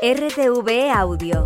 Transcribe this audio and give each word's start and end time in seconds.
RTV 0.00 0.92
Audio. 0.94 1.42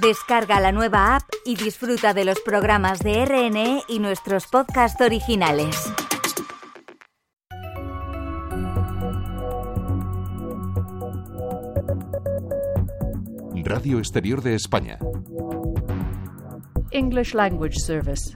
Descarga 0.00 0.58
la 0.58 0.72
nueva 0.72 1.16
app 1.16 1.24
y 1.44 1.54
disfruta 1.54 2.14
de 2.14 2.24
los 2.24 2.40
programas 2.40 3.00
de 3.00 3.26
RNE 3.26 3.82
y 3.88 3.98
nuestros 3.98 4.46
podcasts 4.46 4.98
originales. 5.02 5.92
Radio 13.64 13.98
Exterior 13.98 14.40
de 14.40 14.54
España. 14.54 14.98
English 16.90 17.34
Language 17.34 17.78
Service. 17.78 18.34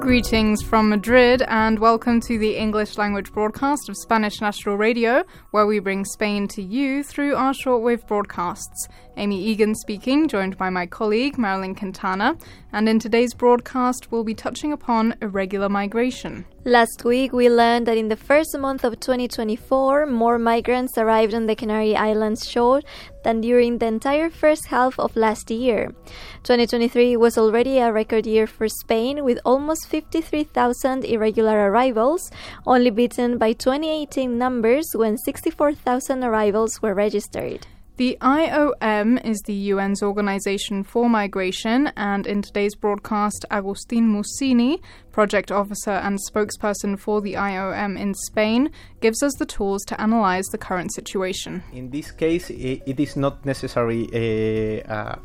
Greetings 0.00 0.62
from 0.62 0.88
Madrid 0.88 1.42
and 1.46 1.78
welcome 1.78 2.20
to 2.22 2.38
the 2.38 2.56
English 2.56 2.96
language 2.96 3.30
broadcast 3.32 3.90
of 3.90 3.98
Spanish 3.98 4.40
National 4.40 4.76
Radio, 4.76 5.24
where 5.50 5.66
we 5.66 5.78
bring 5.78 6.06
Spain 6.06 6.48
to 6.48 6.62
you 6.62 7.02
through 7.04 7.34
our 7.36 7.52
shortwave 7.52 8.06
broadcasts. 8.06 8.88
Amy 9.18 9.44
Egan 9.44 9.74
speaking, 9.74 10.26
joined 10.26 10.56
by 10.56 10.70
my 10.70 10.86
colleague 10.86 11.36
Marilyn 11.36 11.74
Quintana, 11.74 12.36
and 12.72 12.88
in 12.88 12.98
today's 12.98 13.34
broadcast 13.34 14.10
we'll 14.10 14.24
be 14.24 14.34
touching 14.34 14.72
upon 14.72 15.14
irregular 15.20 15.68
migration. 15.68 16.44
Last 16.64 17.04
week, 17.04 17.32
we 17.32 17.48
learned 17.48 17.86
that 17.86 17.96
in 17.96 18.08
the 18.08 18.16
first 18.16 18.56
month 18.58 18.84
of 18.84 19.00
2024, 19.00 20.06
more 20.06 20.38
migrants 20.38 20.98
arrived 20.98 21.32
on 21.32 21.46
the 21.46 21.56
Canary 21.56 21.96
Islands 21.96 22.46
shore 22.46 22.82
than 23.24 23.40
during 23.40 23.78
the 23.78 23.86
entire 23.86 24.28
first 24.28 24.66
half 24.66 24.98
of 24.98 25.16
last 25.16 25.50
year. 25.50 25.94
2023 26.42 27.16
was 27.16 27.38
already 27.38 27.78
a 27.78 27.90
record 27.90 28.26
year 28.26 28.46
for 28.46 28.68
Spain, 28.68 29.24
with 29.24 29.38
almost 29.44 29.86
53,000 29.88 31.04
irregular 31.04 31.70
arrivals, 31.70 32.30
only 32.66 32.90
beaten 32.90 33.38
by 33.38 33.52
2018 33.54 34.36
numbers 34.36 34.86
when 34.94 35.16
64,000 35.16 36.22
arrivals 36.22 36.82
were 36.82 36.94
registered. 36.94 37.66
The 38.00 38.16
IOM 38.22 39.22
is 39.26 39.42
the 39.42 39.72
UN's 39.72 40.02
Organization 40.02 40.84
for 40.84 41.10
Migration, 41.10 41.88
and 41.98 42.26
in 42.26 42.40
today's 42.40 42.74
broadcast, 42.74 43.44
Agustin 43.50 44.08
Mussini, 44.08 44.80
project 45.12 45.52
officer 45.52 45.90
and 45.90 46.18
spokesperson 46.30 46.98
for 46.98 47.20
the 47.20 47.34
IOM 47.34 48.00
in 48.00 48.14
Spain, 48.14 48.70
gives 49.02 49.22
us 49.22 49.34
the 49.34 49.44
tools 49.44 49.84
to 49.84 50.00
analyze 50.00 50.46
the 50.46 50.56
current 50.56 50.94
situation. 50.94 51.62
In 51.74 51.90
this 51.90 52.10
case, 52.10 52.48
it 52.48 52.98
is 52.98 53.16
not 53.16 53.44
necessary. 53.44 54.08
Uh, 54.14 54.90
uh, 54.90 55.18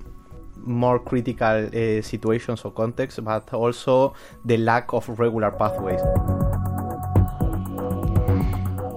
more 0.57 0.99
critical 0.99 1.67
uh, 1.67 2.01
situations 2.01 2.65
or 2.65 2.71
contexts, 2.71 3.19
but 3.19 3.53
also 3.53 4.15
the 4.43 4.57
lack 4.57 4.91
of 4.91 5.07
regular 5.19 5.51
pathways. 5.51 6.01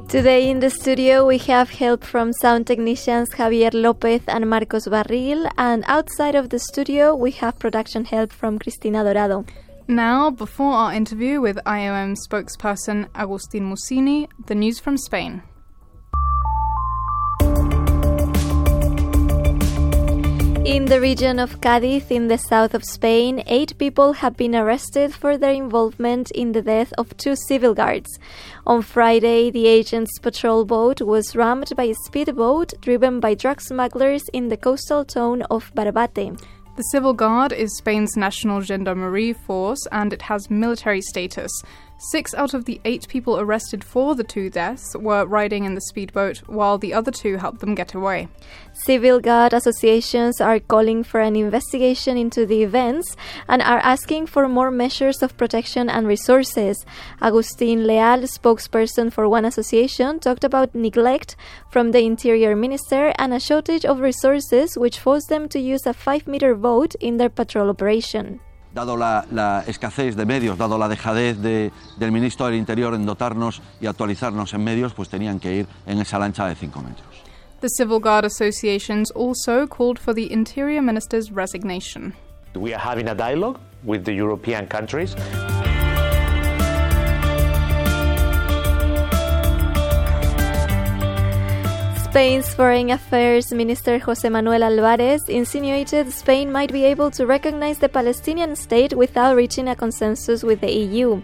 Today 0.09 0.49
in 0.49 0.61
the 0.61 0.71
studio 0.71 1.27
we 1.27 1.37
have 1.37 1.69
help 1.69 2.03
from 2.03 2.33
sound 2.33 2.67
technicians 2.67 3.29
Javier 3.35 3.75
Lopez 3.75 4.23
and 4.27 4.49
Marcos 4.49 4.89
Barril, 4.89 5.47
and 5.59 5.85
outside 5.87 6.35
of 6.35 6.49
the 6.49 6.59
studio 6.59 7.15
we 7.15 7.31
have 7.33 7.59
production 7.59 8.07
help 8.07 8.33
from 8.33 8.59
Cristina 8.59 9.05
Dorado. 9.05 9.45
Now, 9.87 10.31
before 10.31 10.73
our 10.73 10.95
interview 10.95 11.43
with 11.43 11.59
IOM 11.67 12.17
spokesperson 12.27 13.09
Agustin 13.15 13.71
Mussini, 13.71 14.29
the 14.47 14.55
news 14.55 14.79
from 14.79 14.97
Spain. 14.97 15.43
In 20.69 20.85
the 20.85 21.01
region 21.01 21.39
of 21.39 21.63
Cádiz, 21.63 22.11
in 22.11 22.29
the 22.29 22.37
south 22.37 22.75
of 22.75 22.85
Spain, 22.85 23.43
eight 23.47 23.79
people 23.79 24.13
have 24.13 24.37
been 24.37 24.55
arrested 24.55 25.15
for 25.15 25.39
their 25.39 25.55
involvement 25.55 26.31
in 26.33 26.53
the 26.53 26.61
death 26.61 26.93
of 26.99 27.17
two 27.17 27.37
civil 27.37 27.73
guards. 27.73 28.19
On 28.67 28.83
Friday, 28.83 29.51
the 29.51 29.67
agent's 29.67 30.19
patrol 30.19 30.67
boat 30.67 31.01
was 31.01 31.35
rammed 31.35 31.73
by 31.75 31.85
a 31.85 31.95
speedboat 32.05 32.75
driven 32.83 33.19
by 33.19 33.33
drug 33.33 33.63
smugglers 33.63 34.29
in 34.35 34.49
the 34.49 34.59
coastal 34.59 35.07
town 35.07 35.41
of 35.51 35.73
Barbate. 35.75 36.39
The 36.77 36.83
Civil 36.93 37.15
Guard 37.15 37.55
is 37.55 37.75
Spain's 37.79 38.15
national 38.15 38.61
gendarmerie 38.61 39.33
force 39.33 39.85
and 39.91 40.13
it 40.13 40.21
has 40.21 40.51
military 40.51 41.01
status. 41.01 41.51
Six 42.01 42.33
out 42.35 42.55
of 42.55 42.65
the 42.65 42.81
eight 42.85 43.09
people 43.09 43.41
arrested 43.41 43.83
for 43.83 44.15
the 44.15 44.23
two 44.23 44.51
deaths 44.51 44.97
were 44.97 45.27
riding 45.27 45.65
in 45.65 45.75
the 45.75 45.81
speedboat, 45.81 46.39
while 46.47 46.79
the 46.79 46.95
other 46.95 47.11
two 47.11 47.39
helped 47.39 47.59
them 47.59 47.75
get 47.75 47.93
away. 47.93 48.29
Civil 48.73 49.19
Guard 49.19 49.53
associations 49.53 50.41
are 50.41 50.61
calling 50.61 51.03
for 51.03 51.19
an 51.19 51.35
investigation 51.35 52.17
into 52.17 52.47
the 52.47 52.63
events 52.63 53.17
and 53.49 53.61
are 53.63 53.81
asking 53.81 54.27
for 54.27 54.49
more 54.49 54.71
measures 54.71 55.25
of 55.25 55.37
protection 55.37 55.91
and 55.91 56.07
resources. 56.07 56.87
Agustin 57.21 57.85
Leal, 57.85 58.23
spokesperson 58.29 59.13
for 59.13 59.29
one 59.29 59.45
association, 59.45 60.21
talked 60.21 60.45
about 60.45 60.77
neglect 60.77 61.35
from 61.69 61.91
the 61.91 62.05
Interior 62.05 62.55
Minister 62.55 63.13
and 63.19 63.35
a 63.35 63.41
shortage 63.41 63.85
of 63.85 63.99
resources 63.99 64.79
which 64.79 65.01
forced 65.01 65.29
them 65.29 65.49
to 65.49 65.59
use 65.59 65.85
a 65.85 65.93
5 65.93 66.29
meter 66.29 66.55
boat 66.55 66.95
in 67.01 67.17
their 67.17 67.29
patrol 67.29 67.69
operation. 67.69 68.39
Dado 68.79 68.97
la, 68.97 69.25
la, 69.33 69.65
escasez 69.67 70.15
de 70.15 70.25
medios, 70.25 70.57
dado 70.57 70.79
la 70.79 70.89
dejadez 70.89 71.39
de, 71.43 71.73
del 71.97 72.13
ministro 72.13 72.47
del 72.47 72.55
Interior 72.55 72.95
en 72.95 73.07
dotarnos 73.07 73.61
y 73.81 73.87
actualizarnos 73.87 74.55
en 74.55 74.63
medios, 74.63 74.95
pues 74.95 75.09
tenían 75.09 75.41
que 75.41 75.53
ir 75.57 75.67
en 75.85 75.99
esa 75.99 76.17
lancha 76.19 76.47
de 76.47 76.55
5 76.55 76.81
metros. 76.81 77.09
The 77.61 77.69
Civil 77.69 77.99
Guard 77.99 78.25
associations 78.25 79.11
also 79.17 79.67
called 79.67 79.99
for 79.99 80.15
the 80.15 80.33
Interior 80.33 80.81
Minister's 80.81 81.33
resignation. 81.33 82.15
We 82.55 82.73
are 82.73 82.81
having 82.81 83.09
a 83.09 83.17
dialogue 83.17 83.59
with 83.83 84.05
the 84.05 84.13
European 84.13 84.69
countries. 84.69 85.17
Spain's 92.11 92.55
Foreign 92.55 92.89
Affairs 92.89 93.53
Minister 93.53 93.99
Jose 93.99 94.27
Manuel 94.31 94.63
Albares 94.63 95.29
insinuated 95.29 96.11
Spain 96.11 96.51
might 96.51 96.73
be 96.73 96.83
able 96.87 97.11
to 97.11 97.27
recognize 97.27 97.79
the 97.79 97.89
Palestinian 97.89 98.57
state 98.57 98.97
without 98.97 99.37
reaching 99.37 99.69
a 99.69 99.77
consensus 99.77 100.43
with 100.43 100.63
the 100.63 100.73
EU. 100.73 101.21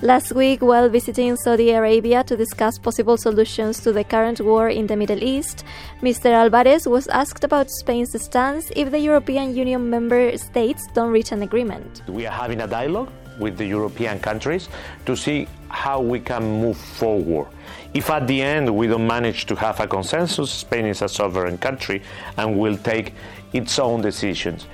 Last 0.00 0.32
week, 0.32 0.62
while 0.62 0.88
visiting 0.88 1.36
Saudi 1.36 1.72
Arabia 1.72 2.24
to 2.24 2.34
discuss 2.34 2.78
possible 2.78 3.18
solutions 3.18 3.80
to 3.80 3.92
the 3.92 4.04
current 4.04 4.40
war 4.40 4.70
in 4.70 4.86
the 4.86 4.96
Middle 4.96 5.22
East, 5.22 5.64
Mr. 6.00 6.32
Albares 6.32 6.90
was 6.90 7.08
asked 7.08 7.44
about 7.44 7.70
Spain's 7.70 8.18
stance 8.18 8.72
if 8.74 8.90
the 8.90 9.00
European 9.00 9.54
Union 9.54 9.90
member 9.90 10.36
states 10.38 10.86
don't 10.94 11.12
reach 11.12 11.30
an 11.32 11.42
agreement. 11.42 12.00
We 12.08 12.24
are 12.24 12.32
having 12.32 12.62
a 12.62 12.66
dialogue 12.66 13.10
with 13.38 13.58
the 13.58 13.66
European 13.66 14.18
countries 14.18 14.70
to 15.04 15.14
see 15.14 15.46
how 15.68 16.00
we 16.00 16.20
can 16.20 16.42
move 16.60 16.78
forward. 16.78 17.48
If 17.94 18.08
at 18.08 18.26
the 18.26 18.40
end 18.40 18.74
we 18.74 18.86
don't 18.86 19.06
manage 19.06 19.44
to 19.46 19.54
have 19.56 19.78
a 19.80 19.86
consensus, 19.86 20.50
Spain 20.50 20.86
is 20.86 21.02
a 21.02 21.08
sovereign 21.08 21.58
country 21.58 22.02
and 22.38 22.58
will 22.58 22.78
take 22.78 23.12
its 23.52 23.78
own 23.78 24.00
decisions. 24.00 24.66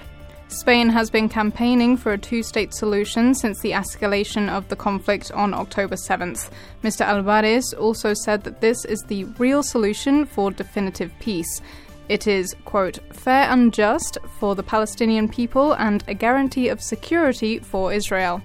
Spain 0.51 0.89
has 0.89 1.11
been 1.11 1.29
campaigning 1.29 1.97
for 1.97 2.13
a 2.13 2.19
two 2.19 2.43
state 2.43 2.73
solution 2.73 3.35
since 3.35 3.61
the 3.61 3.73
escalation 3.73 4.49
of 4.49 4.67
the 4.69 4.77
conflict 4.77 5.31
on 5.33 5.53
October 5.53 5.97
7th. 5.97 6.49
Mr. 6.83 7.05
Albares 7.05 7.79
also 7.79 8.15
said 8.15 8.45
that 8.45 8.61
this 8.61 8.85
is 8.85 9.03
the 9.03 9.25
real 9.39 9.63
solution 9.63 10.25
for 10.25 10.51
definitive 10.51 11.13
peace. 11.19 11.61
It 12.09 12.27
is, 12.27 12.55
quote, 12.65 12.99
fair 13.13 13.51
and 13.51 13.75
just 13.75 14.17
for 14.39 14.55
the 14.55 14.63
Palestinian 14.63 15.29
people 15.29 15.75
and 15.75 16.03
a 16.09 16.15
guarantee 16.15 16.69
of 16.69 16.81
security 16.81 17.59
for 17.59 17.93
Israel. 17.93 18.41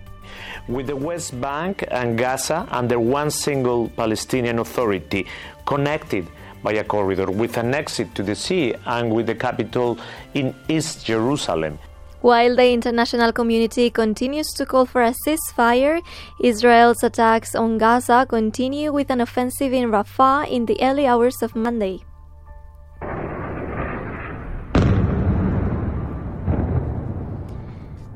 With 0.68 0.88
the 0.88 0.96
West 0.96 1.40
Bank 1.40 1.84
and 1.92 2.18
Gaza 2.18 2.68
under 2.72 3.00
one 3.00 3.32
single 3.32 3.90
Palestinian 3.90 4.60
authority, 4.60 5.28
connected 5.66 6.28
by 6.64 6.74
a 6.74 6.84
corridor 6.84 7.30
with 7.30 7.58
an 7.58 7.74
exit 7.74 8.16
to 8.16 8.24
the 8.24 8.36
sea 8.36 8.74
and 8.86 9.14
with 9.14 9.28
the 9.28 9.36
capital 9.36 9.98
in 10.34 10.56
East 10.70 11.06
Jerusalem. 11.06 11.78
While 12.22 12.56
the 12.56 12.72
international 12.72 13.34
community 13.34 13.90
continues 13.90 14.48
to 14.54 14.66
call 14.66 14.86
for 14.86 15.04
a 15.04 15.14
ceasefire, 15.28 16.02
Israel's 16.40 17.04
attacks 17.04 17.54
on 17.54 17.78
Gaza 17.78 18.26
continue 18.30 18.94
with 18.94 19.10
an 19.10 19.20
offensive 19.20 19.74
in 19.74 19.92
Rafah 19.92 20.48
in 20.50 20.66
the 20.66 20.82
early 20.82 21.06
hours 21.06 21.44
of 21.44 21.54
Monday. 21.54 22.00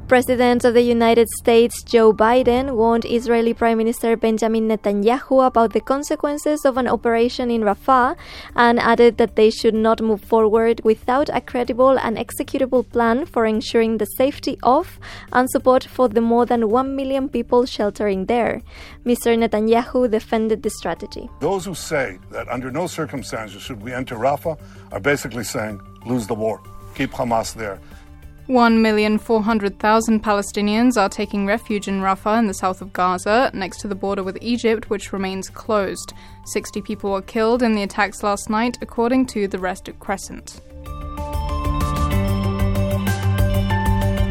President 0.08 0.64
of 0.64 0.74
the 0.74 0.82
United 0.82 1.28
States 1.32 1.84
Joe 1.84 2.14
Biden 2.14 2.78
warned 2.78 3.04
Israeli 3.04 3.54
Prime 3.54 3.78
Minister 3.78 4.16
Benjamin 4.16 4.70
Netanyahu 4.70 5.46
about 5.46 5.74
the 5.74 5.82
consequences 5.82 6.64
of 6.64 6.78
an 6.78 6.88
operation 6.88 7.52
in 7.52 7.62
Rafah 7.62 8.16
and 8.56 8.80
added 8.80 9.18
that 9.18 9.36
they 9.36 9.50
should 9.50 9.74
not 9.74 10.02
move 10.02 10.22
forward 10.22 10.80
without 10.86 11.28
a 11.34 11.42
credible 11.42 12.00
and 12.00 12.16
executable 12.16 12.90
plan 12.90 13.26
for 13.26 13.46
ensuring 13.46 13.98
the 13.98 14.06
safety 14.06 14.58
of 14.64 14.98
and 15.34 15.50
support 15.50 15.84
for 15.84 16.08
the 16.08 16.22
more 16.22 16.46
than 16.46 16.70
1 16.70 16.96
million 16.96 17.28
people 17.28 17.66
sheltering 17.66 18.28
there. 18.28 18.62
Mr. 19.06 19.38
Netanyahu 19.38 20.10
defended 20.10 20.64
the 20.64 20.70
strategy. 20.70 21.30
Those 21.42 21.66
who 21.66 21.76
say 21.76 22.18
that 22.32 22.48
under 22.48 22.72
no 22.72 22.88
circumstances 22.88 23.62
should 23.62 23.82
we 23.82 23.92
enter 23.92 24.16
Rafah 24.16 24.58
are 24.94 25.02
basically 25.02 25.44
saying 25.44 25.82
lose 26.06 26.28
the 26.28 26.34
war, 26.34 26.62
keep 26.96 27.12
Hamas 27.12 27.54
there. 27.54 27.82
1,400,000 28.48 30.22
Palestinians 30.22 30.96
are 30.96 31.10
taking 31.10 31.46
refuge 31.46 31.90
in 31.90 32.00
Rafah 32.00 32.40
in 32.40 32.48
the 32.48 32.54
south 32.54 32.82
of 32.82 32.94
Gaza, 32.94 33.52
next 33.54 33.82
to 33.82 33.90
the 33.90 33.96
border 33.96 34.24
with 34.24 34.38
Egypt, 34.42 34.90
which 34.90 35.12
remains 35.12 35.50
closed. 35.50 36.14
60 36.46 36.82
people 36.82 37.12
were 37.12 37.22
killed 37.22 37.62
in 37.62 37.74
the 37.74 37.84
attacks 37.84 38.24
last 38.24 38.50
night, 38.50 38.78
according 38.82 39.26
to 39.28 39.50
the 39.50 39.60
Red 39.60 39.80
Crescent. 40.00 40.62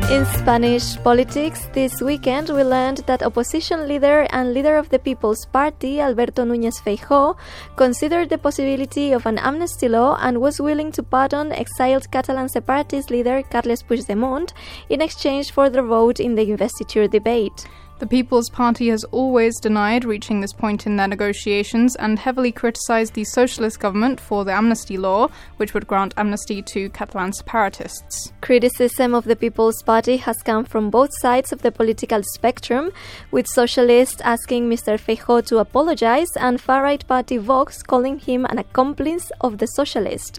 In 0.08 0.25
Spanish 0.25 0.97
politics, 1.03 1.67
this 1.75 2.00
weekend 2.00 2.49
we 2.50 2.62
learned 2.62 2.99
that 3.08 3.25
opposition 3.25 3.88
leader 3.88 4.25
and 4.31 4.55
leader 4.55 4.76
of 4.76 4.88
the 4.88 5.00
People's 5.00 5.44
Party, 5.47 6.00
Alberto 6.00 6.44
Núñez 6.44 6.81
Feijóo, 6.81 7.37
considered 7.75 8.29
the 8.29 8.38
possibility 8.38 9.11
of 9.11 9.26
an 9.26 9.37
amnesty 9.38 9.88
law 9.88 10.17
and 10.20 10.41
was 10.41 10.61
willing 10.61 10.93
to 10.93 11.03
pardon 11.03 11.50
exiled 11.50 12.08
Catalan 12.12 12.49
separatist 12.49 13.11
leader 13.11 13.43
Carles 13.43 13.82
Puigdemont 13.82 14.53
in 14.88 15.00
exchange 15.00 15.50
for 15.50 15.69
their 15.69 15.82
vote 15.82 16.20
in 16.20 16.37
the 16.37 16.49
investiture 16.49 17.09
debate. 17.09 17.67
The 17.98 18.06
People's 18.06 18.50
Party 18.50 18.88
has 18.88 19.04
always 19.04 19.58
denied 19.58 20.04
reaching 20.04 20.43
this 20.43 20.52
point 20.52 20.87
in 20.87 20.96
their 20.96 21.08
negotiations 21.08 21.96
and 21.96 22.19
heavily 22.19 22.52
criticised 22.52 23.14
the 23.14 23.25
socialist 23.25 23.81
government 23.81 24.20
for 24.20 24.44
the 24.44 24.52
amnesty 24.52 24.98
law, 24.98 25.31
which 25.56 25.72
would 25.72 25.87
grant 25.87 26.12
amnesty 26.19 26.60
to 26.60 26.90
Catalan 26.90 27.32
separatists. 27.32 28.34
Criticism 28.43 29.14
of 29.14 29.25
the 29.25 29.34
People's 29.34 29.82
Party 29.82 30.19
has 30.19 30.37
come 30.44 30.66
from 30.66 30.90
both 30.90 31.08
sides 31.20 31.52
of 31.54 31.62
the 31.62 31.72
political 31.72 32.22
spectrum, 32.34 32.90
with 33.31 33.46
socialists 33.46 34.20
asking 34.20 34.69
Mr. 34.69 35.00
Feijóo 35.00 35.42
to 35.46 35.56
apologise 35.56 36.37
and 36.37 36.60
far-right 36.60 37.06
party 37.08 37.38
Vox 37.38 37.82
calling 37.82 38.19
him 38.19 38.44
an 38.44 38.58
accomplice 38.58 39.32
of 39.40 39.56
the 39.56 39.66
socialist. 39.69 40.38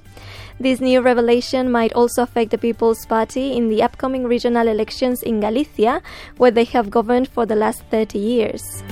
This 0.59 0.81
new 0.81 1.01
revelation 1.01 1.71
might 1.71 1.93
also 1.93 2.23
affect 2.23 2.49
the 2.49 2.57
People's 2.57 3.05
Party 3.05 3.55
in 3.55 3.69
the 3.69 3.83
upcoming 3.83 4.23
regional 4.23 4.67
elections 4.67 5.21
in 5.21 5.39
Galicia, 5.39 6.01
where 6.37 6.49
they 6.49 6.63
have 6.65 6.89
governed 6.89 7.27
for 7.29 7.45
the 7.45 7.55
last 7.55 7.83
30 7.91 8.17
years. 8.17 8.83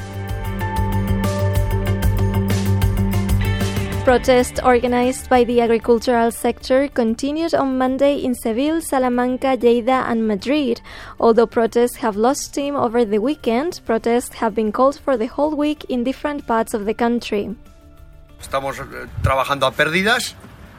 Protests 4.05 4.59
organized 4.63 5.27
by 5.27 5.43
the 5.43 5.61
agricultural 5.61 6.29
sector 6.29 6.87
continued 6.89 7.55
on 7.55 7.79
Monday 7.79 8.17
in 8.23 8.35
Seville, 8.35 8.79
Salamanca, 8.79 9.57
Lleida, 9.57 10.05
and 10.07 10.27
Madrid. 10.27 10.79
Although 11.19 11.47
protests 11.47 11.95
have 11.95 12.15
lost 12.15 12.41
steam 12.41 12.75
over 12.75 13.03
the 13.03 13.17
weekend, 13.17 13.81
protests 13.87 14.35
have 14.35 14.53
been 14.53 14.71
called 14.71 14.99
for 14.99 15.17
the 15.17 15.25
whole 15.25 15.55
week 15.55 15.85
in 15.89 16.03
different 16.03 16.45
parts 16.45 16.75
of 16.75 16.85
the 16.85 16.93
country. 16.93 17.55
Estamos 18.39 18.77
eh, 18.77 19.07
trabajando 19.23 19.65
a 19.65 19.71
pérdidas 19.71 20.35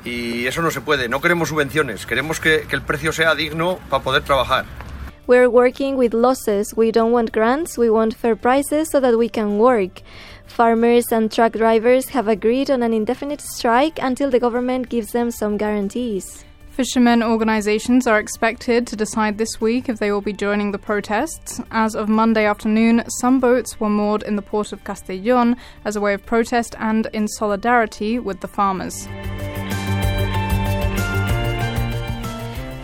y 0.06 0.46
eso 0.46 0.62
no 0.62 0.70
se 0.70 0.80
puede. 0.80 1.08
No 1.08 1.20
queremos 1.20 1.48
subvenciones, 1.48 2.06
queremos 2.06 2.40
que, 2.40 2.62
que 2.68 2.76
el 2.76 2.82
precio 2.82 3.12
sea 3.12 3.34
digno 3.34 3.78
para 3.90 4.02
poder 4.02 4.22
trabajar. 4.22 4.64
We're 5.26 5.48
working 5.48 5.96
with 5.96 6.14
losses. 6.14 6.72
We 6.76 6.92
don't 6.92 7.12
want 7.12 7.32
grants, 7.32 7.76
we 7.76 7.90
want 7.90 8.14
fair 8.14 8.36
prices 8.36 8.88
so 8.90 9.00
that 9.00 9.18
we 9.18 9.28
can 9.28 9.58
work. 9.58 10.02
Farmers 10.46 11.10
and 11.10 11.32
truck 11.32 11.54
drivers 11.54 12.10
have 12.10 12.28
agreed 12.28 12.70
on 12.70 12.84
an 12.84 12.92
indefinite 12.92 13.40
strike 13.40 13.98
until 14.00 14.30
the 14.30 14.38
government 14.38 14.88
gives 14.88 15.10
them 15.10 15.32
some 15.32 15.56
guarantees. 15.56 16.44
Fishermen 16.70 17.22
organizations 17.22 18.06
are 18.06 18.20
expected 18.20 18.86
to 18.86 18.94
decide 18.94 19.38
this 19.38 19.60
week 19.60 19.88
if 19.88 19.98
they 19.98 20.12
will 20.12 20.20
be 20.20 20.32
joining 20.32 20.72
the 20.72 20.78
protests. 20.78 21.60
As 21.70 21.96
of 21.96 22.08
Monday 22.08 22.44
afternoon, 22.44 23.02
some 23.18 23.40
boats 23.40 23.80
were 23.80 23.88
moored 23.88 24.22
in 24.22 24.36
the 24.36 24.42
port 24.42 24.72
of 24.72 24.84
Castellón 24.84 25.56
as 25.84 25.96
a 25.96 26.00
way 26.00 26.14
of 26.14 26.24
protest 26.26 26.76
and 26.78 27.06
in 27.14 27.26
solidarity 27.26 28.18
with 28.18 28.40
the 28.40 28.48
farmers. 28.48 29.08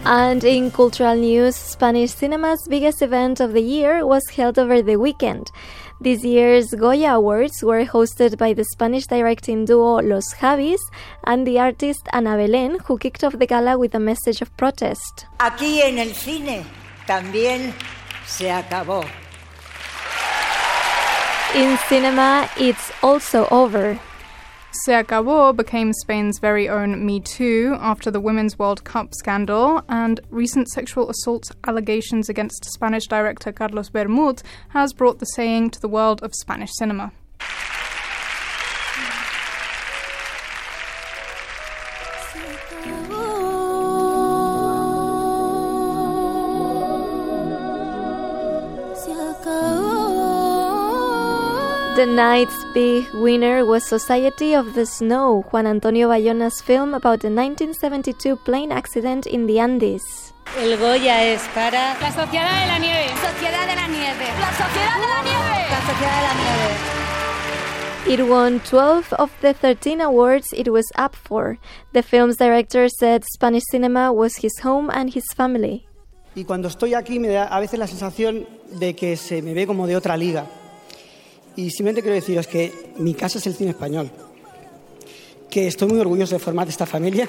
And 0.04 0.42
in 0.42 0.72
cultural 0.72 1.14
news, 1.14 1.54
Spanish 1.54 2.10
cinema's 2.10 2.66
biggest 2.68 3.02
event 3.02 3.38
of 3.38 3.52
the 3.52 3.62
year 3.62 4.04
was 4.04 4.22
held 4.34 4.58
over 4.58 4.82
the 4.82 4.96
weekend. 4.96 5.52
This 6.00 6.24
year's 6.24 6.74
Goya 6.74 7.14
Awards 7.14 7.62
were 7.62 7.84
hosted 7.84 8.36
by 8.36 8.52
the 8.52 8.64
Spanish 8.64 9.06
directing 9.06 9.64
duo 9.64 10.00
Los 10.00 10.24
Javis 10.40 10.80
and 11.22 11.46
the 11.46 11.60
artist 11.60 12.08
Ana 12.12 12.30
Belén, 12.30 12.80
who 12.86 12.98
kicked 12.98 13.22
off 13.22 13.38
the 13.38 13.46
gala 13.46 13.78
with 13.78 13.94
a 13.94 14.00
message 14.00 14.42
of 14.42 14.50
protest. 14.56 15.26
Aquí 15.38 15.80
en 15.80 15.98
el 15.98 16.14
cine 16.14 16.64
también 17.06 17.72
se 18.26 18.50
acabó. 18.50 19.04
In 21.54 21.78
cinema, 21.88 22.48
it's 22.58 22.90
also 23.04 23.46
over. 23.52 24.00
Se 24.74 24.94
Acabó 24.94 25.54
became 25.54 25.92
Spain's 25.92 26.38
very 26.38 26.66
own 26.66 27.04
Me 27.04 27.20
Too 27.20 27.76
after 27.78 28.10
the 28.10 28.20
Women's 28.20 28.58
World 28.58 28.84
Cup 28.84 29.14
scandal, 29.14 29.82
and 29.86 30.18
recent 30.30 30.70
sexual 30.70 31.10
assault 31.10 31.50
allegations 31.64 32.30
against 32.30 32.64
Spanish 32.72 33.06
director 33.06 33.52
Carlos 33.52 33.90
Vermut 33.90 34.42
has 34.70 34.94
brought 34.94 35.18
the 35.18 35.26
saying 35.26 35.70
to 35.72 35.80
the 35.80 35.88
world 35.88 36.22
of 36.22 36.34
Spanish 36.34 36.70
cinema. 36.72 37.12
The 52.02 52.10
night's 52.10 52.64
big 52.74 53.06
winner 53.14 53.64
was 53.64 53.86
Society 53.86 54.56
of 54.56 54.74
the 54.74 54.86
Snow, 54.86 55.42
Juan 55.52 55.68
Antonio 55.68 56.08
Bayona's 56.08 56.60
film 56.60 56.94
about 56.94 57.20
the 57.20 57.30
1972 57.30 58.34
plane 58.42 58.72
accident 58.72 59.24
in 59.24 59.46
the 59.46 59.60
Andes. 59.60 60.32
El 60.58 60.76
Goya 60.78 61.22
es 61.22 61.46
para 61.54 61.96
La 62.00 62.10
Sociedad 62.10 62.60
de 62.60 62.66
la 62.66 62.78
Nieve. 62.80 63.06
Sociedad 63.22 63.68
de 63.68 63.76
la 63.76 63.86
Nieve. 63.86 64.26
La 64.40 64.50
Sociedad 64.50 64.98
de 64.98 65.06
la 65.06 65.22
Nieve. 65.22 65.70
La 65.70 65.80
Sociedad 65.86 66.16
de 66.18 66.22
la 66.26 66.34
Nieve. 66.42 66.74
It 68.08 68.28
won 68.28 68.58
12 68.58 69.12
of 69.20 69.30
the 69.40 69.54
13 69.54 70.00
awards 70.00 70.52
it 70.52 70.72
was 70.72 70.90
up 70.98 71.14
for. 71.14 71.58
The 71.92 72.02
film's 72.02 72.36
director 72.36 72.88
said 72.88 73.22
Spanish 73.32 73.62
cinema 73.70 74.12
was 74.12 74.38
his 74.42 74.58
home 74.64 74.90
and 74.90 75.14
his 75.14 75.26
family. 75.36 75.86
Y 76.34 76.42
cuando 76.42 76.66
estoy 76.66 76.94
aquí 76.94 77.20
me 77.20 77.28
da 77.28 77.44
a 77.44 77.60
veces 77.60 77.78
la 77.78 77.86
sensación 77.86 78.48
de 78.72 78.96
que 78.96 79.16
se 79.16 79.40
me 79.40 79.54
ve 79.54 79.68
como 79.68 79.86
de 79.86 79.94
otra 79.94 80.16
liga. 80.16 80.46
Y 81.56 81.70
simplemente 81.70 82.02
quiero 82.02 82.14
deciros 82.14 82.46
que 82.46 82.72
mi 82.98 83.14
casa 83.14 83.38
es 83.38 83.46
el 83.46 83.54
cine 83.54 83.70
español. 83.70 84.10
Que 85.50 85.66
estoy 85.66 85.88
muy 85.88 86.00
orgulloso 86.00 86.34
de 86.34 86.38
formar 86.38 86.68
esta 86.68 86.86
familia. 86.86 87.28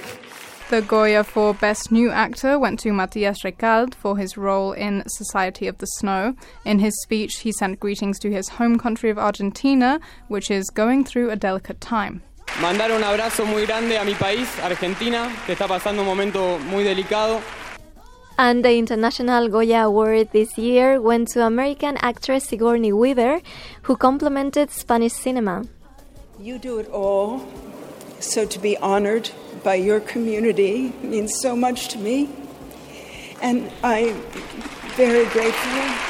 The 0.69 0.81
Goya 0.81 1.23
for 1.23 1.53
Best 1.53 1.91
New 1.91 2.09
Actor 2.09 2.57
went 2.57 2.79
to 2.79 2.93
Matias 2.93 3.43
Recalde 3.43 3.93
for 3.93 4.17
his 4.17 4.37
role 4.37 4.71
in 4.71 5.03
Society 5.07 5.67
of 5.67 5.77
the 5.77 5.85
Snow. 5.85 6.35
In 6.65 6.79
his 6.79 6.93
speech, 7.03 7.41
he 7.41 7.51
sent 7.51 7.79
greetings 7.79 8.17
to 8.19 8.29
his 8.29 8.47
home 8.49 8.79
country 8.79 9.09
of 9.11 9.19
Argentina, 9.19 9.99
which 10.29 10.49
is 10.49 10.69
going 10.73 11.03
through 11.03 11.29
a 11.29 11.35
delicate 11.35 11.79
time. 11.81 12.23
Mandar 12.61 12.91
un 12.91 13.03
abrazo 13.03 13.45
muy 13.45 13.65
grande 13.65 13.97
a 13.97 14.05
mi 14.05 14.13
país, 14.15 14.47
Argentina, 14.63 15.29
que 15.45 15.53
está 15.53 15.67
pasando 15.67 16.01
un 16.01 16.07
momento 16.07 16.57
muy 16.69 16.83
delicado. 16.83 17.39
And 18.37 18.65
the 18.65 18.77
International 18.77 19.47
Goya 19.47 19.85
Award 19.85 20.29
this 20.31 20.57
year 20.57 20.99
went 20.99 21.27
to 21.29 21.45
American 21.45 21.97
actress 21.97 22.45
Sigourney 22.45 22.91
Weaver, 22.91 23.41
who 23.83 23.95
complimented 23.95 24.71
Spanish 24.71 25.13
cinema. 25.13 25.65
You 26.39 26.57
do 26.57 26.79
it 26.79 26.89
all, 26.89 27.47
so 28.19 28.45
to 28.45 28.59
be 28.59 28.75
honored 28.77 29.29
by 29.63 29.75
your 29.75 29.99
community 29.99 30.93
means 31.03 31.39
so 31.41 31.55
much 31.55 31.89
to 31.89 31.99
me, 31.99 32.29
and 33.41 33.71
I'm 33.83 34.19
very 34.97 35.25
grateful. 35.27 36.09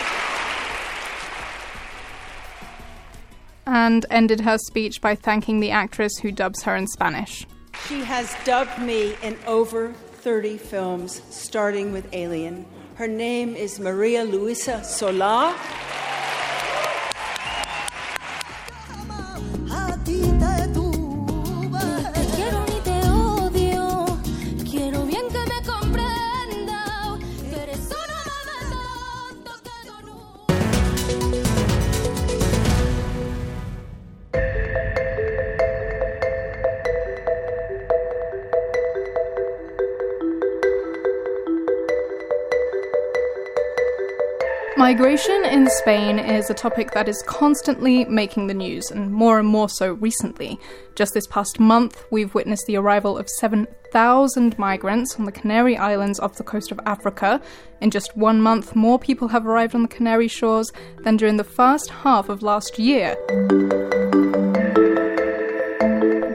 And 3.65 4.05
ended 4.09 4.41
her 4.41 4.57
speech 4.57 5.01
by 5.01 5.15
thanking 5.15 5.59
the 5.59 5.71
actress 5.71 6.17
who 6.21 6.31
dubs 6.31 6.63
her 6.63 6.75
in 6.75 6.87
Spanish. 6.87 7.45
She 7.87 7.99
has 7.99 8.33
dubbed 8.45 8.79
me 8.79 9.15
in 9.21 9.37
over 9.45 9.93
30 10.23 10.57
films, 10.57 11.21
starting 11.29 11.91
with 11.91 12.07
Alien. 12.13 12.65
Her 12.95 13.09
name 13.09 13.57
is 13.57 13.77
Maria 13.77 14.23
Luisa 14.23 14.81
Sola. 14.81 15.53
Migration 44.83 45.45
in 45.45 45.69
Spain 45.69 46.19
is 46.19 46.49
a 46.49 46.53
topic 46.53 46.91
that 46.91 47.07
is 47.07 47.23
constantly 47.25 48.03
making 48.03 48.47
the 48.47 48.53
news, 48.53 48.91
and 48.91 49.13
more 49.13 49.39
and 49.39 49.47
more 49.47 49.69
so 49.69 49.93
recently. 49.93 50.59
Just 50.95 51.13
this 51.13 51.25
past 51.25 51.57
month, 51.57 52.03
we've 52.11 52.35
witnessed 52.35 52.65
the 52.67 52.75
arrival 52.75 53.17
of 53.17 53.29
7,000 53.29 54.59
migrants 54.59 55.17
on 55.17 55.23
the 55.23 55.31
Canary 55.31 55.77
Islands 55.77 56.19
off 56.19 56.35
the 56.35 56.43
coast 56.43 56.69
of 56.69 56.81
Africa. 56.85 57.41
In 57.79 57.91
just 57.91 58.17
one 58.17 58.41
month, 58.41 58.75
more 58.75 58.99
people 58.99 59.29
have 59.29 59.47
arrived 59.47 59.73
on 59.73 59.83
the 59.83 59.87
Canary 59.87 60.27
shores 60.27 60.69
than 61.05 61.15
during 61.15 61.37
the 61.37 61.45
first 61.45 61.89
half 61.89 62.27
of 62.27 62.43
last 62.43 62.77
year. 62.77 63.15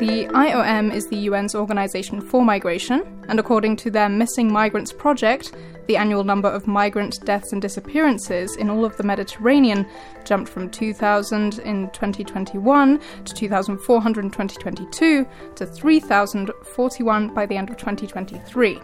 The 0.01 0.27
IOM 0.33 0.95
is 0.95 1.07
the 1.09 1.29
UN's 1.29 1.55
Organization 1.55 2.23
for 2.23 2.43
Migration, 2.43 3.03
and 3.29 3.39
according 3.39 3.77
to 3.77 3.91
their 3.91 4.09
Missing 4.09 4.51
Migrants 4.51 4.95
Project, 4.95 5.53
the 5.89 5.97
annual 5.97 6.23
number 6.23 6.49
of 6.49 6.67
migrant 6.67 7.25
deaths 7.25 7.53
and 7.53 7.61
disappearances 7.61 8.55
in 8.57 8.71
all 8.71 8.85
of 8.85 8.97
the 8.99 9.03
Mediterranean 9.03 9.87
jumped 10.25 10.51
from 10.51 10.71
2,000 10.71 11.59
in 11.61 11.91
2021 11.91 13.01
to 13.25 13.35
2,400 13.35 14.25
in 14.25 14.31
2022 14.31 15.27
to 15.57 15.67
3,041 15.67 17.35
by 17.35 17.47
the 17.47 17.57
end 17.57 17.71
of 17.71 17.77
2023. 17.79 18.79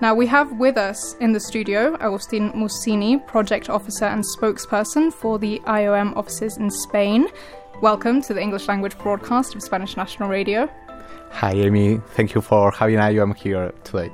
Now, 0.00 0.14
we 0.14 0.26
have 0.26 0.52
with 0.58 0.76
us 0.76 1.16
in 1.16 1.32
the 1.32 1.40
studio 1.40 1.96
Agustin 2.00 2.52
Mussini, 2.52 3.26
project 3.26 3.68
officer 3.68 4.04
and 4.04 4.22
spokesperson 4.38 5.12
for 5.12 5.38
the 5.38 5.58
IOM 5.66 6.16
offices 6.16 6.58
in 6.58 6.70
Spain. 6.70 7.26
Welcome 7.82 8.22
to 8.22 8.34
the 8.34 8.40
English 8.40 8.68
language 8.68 8.96
broadcast 8.98 9.54
of 9.56 9.62
Spanish 9.62 9.96
National 9.96 10.28
Radio. 10.28 10.70
Hi, 11.30 11.52
Amy. 11.52 12.00
Thank 12.10 12.34
you 12.34 12.40
for 12.40 12.70
having 12.70 12.96
IOM 12.96 13.34
here 13.34 13.72
today. 13.84 14.12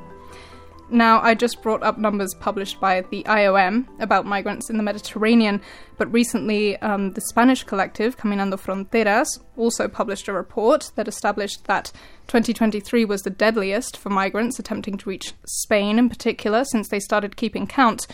Now, 0.92 1.22
I 1.22 1.32
just 1.32 1.62
brought 1.62 1.82
up 1.82 1.96
numbers 1.96 2.34
published 2.34 2.78
by 2.78 3.00
the 3.00 3.22
IOM 3.22 3.86
about 3.98 4.26
migrants 4.26 4.68
in 4.68 4.76
the 4.76 4.82
Mediterranean, 4.82 5.62
but 5.96 6.12
recently 6.12 6.76
um, 6.82 7.12
the 7.12 7.22
Spanish 7.22 7.64
collective, 7.64 8.18
Caminando 8.18 8.60
Fronteras, 8.60 9.40
also 9.56 9.88
published 9.88 10.28
a 10.28 10.34
report 10.34 10.92
that 10.96 11.08
established 11.08 11.64
that 11.64 11.92
2023 12.26 13.06
was 13.06 13.22
the 13.22 13.30
deadliest 13.30 13.96
for 13.96 14.10
migrants 14.10 14.58
attempting 14.58 14.98
to 14.98 15.08
reach 15.08 15.32
Spain 15.46 15.98
in 15.98 16.10
particular 16.10 16.62
since 16.66 16.88
they 16.90 17.00
started 17.00 17.36
keeping 17.36 17.66
count. 17.66 18.06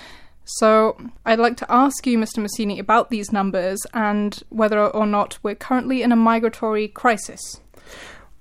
So, 0.44 0.96
I'd 1.26 1.40
like 1.40 1.56
to 1.56 1.70
ask 1.72 2.06
you, 2.06 2.16
Mr. 2.16 2.38
Mussini, 2.38 2.78
about 2.78 3.10
these 3.10 3.32
numbers 3.32 3.80
and 3.92 4.40
whether 4.50 4.86
or 4.86 5.04
not 5.04 5.36
we're 5.42 5.56
currently 5.56 6.02
in 6.02 6.12
a 6.12 6.16
migratory 6.16 6.86
crisis. 6.86 7.60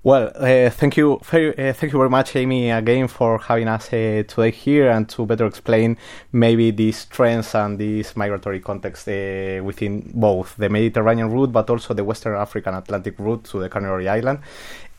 Well, 0.07 0.31
uh, 0.35 0.69
thank 0.69 0.95
you, 0.95 1.19
very, 1.25 1.49
uh, 1.49 1.73
thank 1.73 1.91
you 1.91 1.99
very 1.99 2.09
much, 2.09 2.33
Amy, 2.37 2.71
again 2.71 3.09
for 3.09 3.39
having 3.39 3.67
us 3.67 3.87
uh, 3.87 4.23
today 4.25 4.51
here 4.51 4.89
and 4.89 5.09
to 5.09 5.25
better 5.25 5.45
explain 5.45 5.97
maybe 6.31 6.71
these 6.71 7.03
trends 7.03 7.53
and 7.53 7.77
this 7.77 8.15
migratory 8.15 8.61
context 8.61 9.05
uh, 9.09 9.59
within 9.61 10.09
both 10.15 10.55
the 10.55 10.69
Mediterranean 10.69 11.29
route, 11.29 11.51
but 11.51 11.69
also 11.69 11.93
the 11.93 12.05
Western 12.05 12.37
African 12.37 12.73
Atlantic 12.73 13.19
route 13.19 13.43
to 13.43 13.59
the 13.59 13.67
Canary 13.67 14.07
Island. 14.07 14.39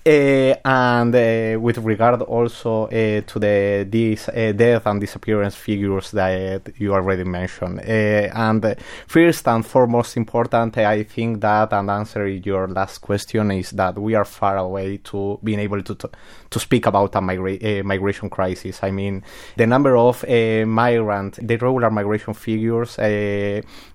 Uh, 0.09 0.57
and 0.65 1.15
uh, 1.15 1.61
with 1.61 1.77
regard 1.77 2.23
also 2.23 2.87
uh, 2.87 3.21
to 3.27 3.38
the 3.38 3.87
these 3.91 4.27
uh, 4.31 4.53
death 4.57 4.87
and 4.87 5.03
disappearance 5.03 5.55
figures 5.55 6.12
that 6.12 6.67
you 6.79 6.95
already 6.95 7.25
mentioned. 7.25 7.79
Uh, 7.81 8.33
and 8.35 8.65
uh, 8.65 8.75
first 9.07 9.47
and 9.47 9.67
foremost 9.67 10.17
important, 10.17 10.79
I 10.79 11.03
think 11.03 11.43
that 11.43 11.75
and 11.75 11.91
answering 11.91 12.43
your 12.43 12.69
last 12.69 13.03
question 13.03 13.50
is 13.50 13.73
that 13.73 13.99
we 13.99 14.15
are 14.15 14.25
far 14.25 14.57
away 14.57 14.97
to 14.97 15.38
being 15.45 15.59
able 15.59 15.83
to 15.83 15.95
to, 15.95 16.11
to 16.49 16.59
speak 16.59 16.87
about 16.87 17.15
a 17.15 17.21
migra- 17.21 17.85
migration 17.85 18.31
crisis. 18.31 18.83
I 18.83 18.91
mean, 18.91 19.23
the 19.59 19.67
number 19.67 19.95
of 19.95 20.25
migrant, 20.27 21.47
the 21.47 21.59
regular 21.59 21.91
migration 21.91 22.33
figures 22.33 22.97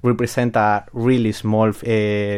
represent 0.04 0.56
a 0.58 0.86
really 0.94 1.32
small 1.32 1.72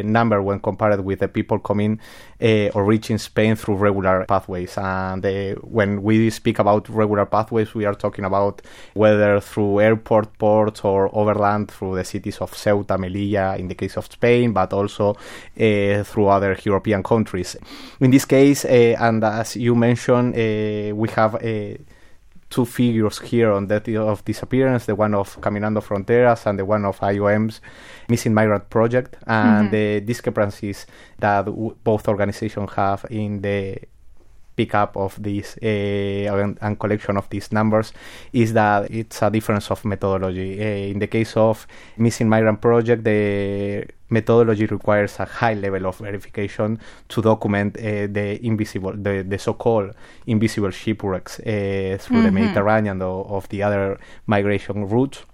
number 0.02 0.40
when 0.40 0.60
compared 0.60 1.04
with 1.04 1.18
the 1.18 1.28
people 1.28 1.58
coming 1.58 2.00
or 2.40 2.84
reaching 2.84 3.18
Spain 3.18 3.56
through 3.66 3.76
regular 3.76 4.24
pathways. 4.26 4.78
And 4.78 5.26
uh, 5.26 5.54
when 5.62 6.02
we 6.02 6.30
speak 6.30 6.60
about 6.60 6.88
regular 6.88 7.26
pathways, 7.26 7.74
we 7.74 7.84
are 7.84 7.94
talking 7.94 8.24
about 8.24 8.62
whether 8.94 9.40
through 9.40 9.80
airport, 9.80 10.38
ports, 10.38 10.82
or 10.84 11.10
overland 11.12 11.70
through 11.70 11.96
the 11.96 12.04
cities 12.04 12.38
of 12.38 12.52
Ceuta, 12.52 12.96
Melilla, 12.96 13.58
in 13.58 13.66
the 13.66 13.74
case 13.74 13.96
of 13.96 14.06
Spain, 14.06 14.52
but 14.52 14.72
also 14.72 15.10
uh, 15.10 16.04
through 16.04 16.28
other 16.28 16.56
European 16.62 17.02
countries. 17.02 17.56
In 17.98 18.12
this 18.12 18.24
case, 18.24 18.64
uh, 18.64 18.94
and 19.00 19.24
as 19.24 19.56
you 19.56 19.74
mentioned, 19.74 20.34
we 20.34 21.08
have 21.08 21.34
two 22.56 22.64
figures 22.64 23.18
here 23.18 23.52
on 23.52 23.66
that 23.66 23.86
of 23.88 24.24
disappearance 24.24 24.86
the 24.86 24.94
one 24.94 25.14
of 25.14 25.38
Caminando 25.42 25.82
Fronteras 25.82 26.46
and 26.46 26.58
the 26.58 26.64
one 26.64 26.86
of 26.86 26.98
IOM's 27.00 27.60
Missing 28.08 28.32
Migrant 28.32 28.70
Project, 28.70 29.18
and 29.26 29.68
mm-hmm. 29.68 29.76
the 29.76 30.00
discrepancies 30.00 30.86
that 31.18 31.44
w- 31.44 31.76
both 31.84 32.08
organizations 32.08 32.70
have 32.72 33.04
in 33.10 33.42
the 33.42 33.78
pickup 34.56 34.96
of 34.96 35.22
this 35.22 35.58
uh, 35.62 35.66
and, 35.66 36.58
and, 36.60 36.78
collection 36.78 37.16
of 37.16 37.28
these 37.28 37.52
numbers 37.52 37.92
is 38.32 38.52
that 38.54 38.90
it's 38.90 39.22
a 39.22 39.30
difference 39.30 39.70
of 39.70 39.84
methodology. 39.84 40.60
Uh, 40.60 40.92
in 40.92 40.98
the 40.98 41.06
case 41.06 41.36
of 41.36 41.66
Missing 41.98 42.28
Migrant 42.28 42.60
Project, 42.60 43.04
the 43.04 43.86
methodology 44.10 44.66
requires 44.66 45.18
a 45.20 45.24
high 45.24 45.54
level 45.54 45.86
of 45.86 45.98
verification 45.98 46.78
to 47.08 47.22
document 47.22 47.76
uh, 47.76 48.06
the 48.06 48.38
invisible, 48.44 48.92
the, 48.92 49.24
the 49.28 49.38
so-called 49.38 49.92
invisible 50.26 50.70
shipwrecks 50.70 51.40
uh, 51.40 51.42
through 52.00 52.18
mm-hmm. 52.18 52.22
the 52.22 52.32
Mediterranean 52.32 53.02
or 53.02 53.26
of 53.26 53.48
the 53.50 53.62
other 53.62 53.98
migration 54.26 54.88
routes. 54.88 55.24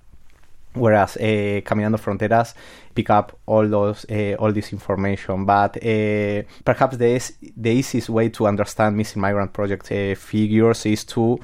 Whereas 0.75 1.17
uh, 1.19 1.61
Caminando 1.65 1.99
Fronteras 1.99 2.55
pick 2.95 3.11
up 3.11 3.39
all 3.47 3.69
those 3.69 4.07
uh, 4.11 4.37
all 4.39 4.53
this 4.53 4.73
information, 4.73 5.45
but 5.45 5.77
uh, 5.77 6.43
perhaps 6.65 6.97
the 6.97 7.21
the 7.57 7.71
easiest 7.71 8.09
way 8.09 8.31
to 8.31 8.47
understand 8.47 8.97
missing 8.97 9.21
migrant 9.21 9.53
project 9.53 9.87
figures 10.17 10.87
is 10.87 11.05
to 11.05 11.39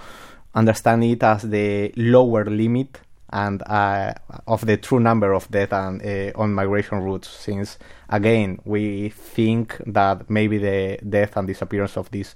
understand 0.54 1.04
it 1.04 1.22
as 1.22 1.42
the 1.42 1.92
lower 1.96 2.46
limit 2.46 3.00
and 3.30 3.62
uh, 3.66 4.14
of 4.46 4.64
the 4.64 4.78
true 4.78 4.98
number 5.00 5.34
of 5.34 5.50
death 5.50 5.74
and, 5.74 6.00
on 6.34 6.54
migration 6.54 6.98
routes. 7.00 7.28
Since 7.28 7.78
again 8.08 8.58
we 8.64 9.10
think 9.10 9.76
that 9.86 10.30
maybe 10.30 10.56
the 10.56 10.98
death 11.06 11.36
and 11.36 11.46
disappearance 11.46 11.98
of 11.98 12.10
these 12.10 12.34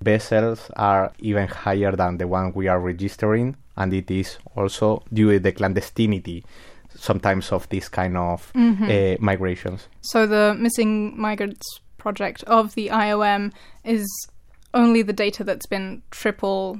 vessels 0.00 0.70
are 0.76 1.12
even 1.18 1.48
higher 1.48 1.92
than 1.92 2.16
the 2.16 2.26
one 2.26 2.52
we 2.54 2.66
are 2.68 2.80
registering 2.80 3.56
and 3.76 3.92
it 3.92 4.10
is 4.10 4.38
also 4.56 5.02
due 5.12 5.32
to 5.32 5.38
the 5.38 5.52
clandestinity 5.52 6.44
sometimes 6.96 7.50
of 7.50 7.68
this 7.70 7.88
kind 7.88 8.16
of 8.16 8.52
mm-hmm. 8.52 8.84
uh, 8.84 9.16
migrations 9.18 9.88
so 10.00 10.26
the 10.26 10.54
missing 10.58 11.18
migrants 11.20 11.80
project 11.98 12.44
of 12.44 12.74
the 12.74 12.88
IOM 12.88 13.52
is 13.82 14.06
only 14.74 15.02
the 15.02 15.12
data 15.12 15.42
that's 15.42 15.66
been 15.66 16.02
triple 16.10 16.78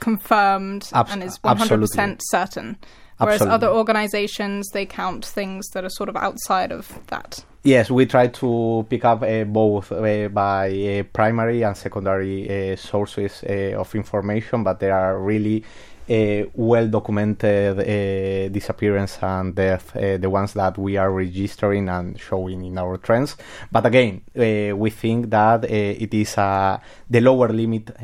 confirmed 0.00 0.88
Abs- 0.92 1.12
and 1.12 1.22
is 1.22 1.38
100% 1.38 1.50
absolutely. 1.50 2.16
certain. 2.30 2.76
Whereas 3.18 3.42
absolutely. 3.42 3.54
other 3.54 3.68
organizations, 3.68 4.68
they 4.72 4.86
count 4.86 5.24
things 5.24 5.68
that 5.70 5.84
are 5.84 5.90
sort 5.90 6.08
of 6.08 6.16
outside 6.16 6.72
of 6.72 6.98
that. 7.08 7.44
Yes, 7.66 7.90
we 7.90 8.04
try 8.04 8.28
to 8.28 8.84
pick 8.90 9.06
up 9.06 9.22
uh, 9.22 9.44
both 9.44 9.90
uh, 9.90 10.28
by 10.28 10.68
uh, 10.68 11.02
primary 11.14 11.62
and 11.62 11.74
secondary 11.74 12.72
uh, 12.72 12.76
sources 12.76 13.42
uh, 13.42 13.80
of 13.80 13.94
information, 13.94 14.62
but 14.62 14.80
there 14.80 14.94
are 14.94 15.18
really 15.18 15.64
uh, 16.10 16.44
well 16.52 16.86
documented 16.88 17.78
uh, 17.78 18.48
disappearance 18.52 19.16
and 19.22 19.54
death, 19.54 19.96
uh, 19.96 20.18
the 20.18 20.28
ones 20.28 20.52
that 20.52 20.76
we 20.76 20.98
are 20.98 21.10
registering 21.10 21.88
and 21.88 22.20
showing 22.20 22.66
in 22.66 22.76
our 22.76 22.98
trends. 22.98 23.34
But 23.72 23.86
again, 23.86 24.20
we 24.34 24.90
think 24.90 25.30
that 25.30 25.64
it 25.64 26.12
is 26.12 26.34
the 26.34 27.20
lower 27.22 27.48
limit, 27.48 27.96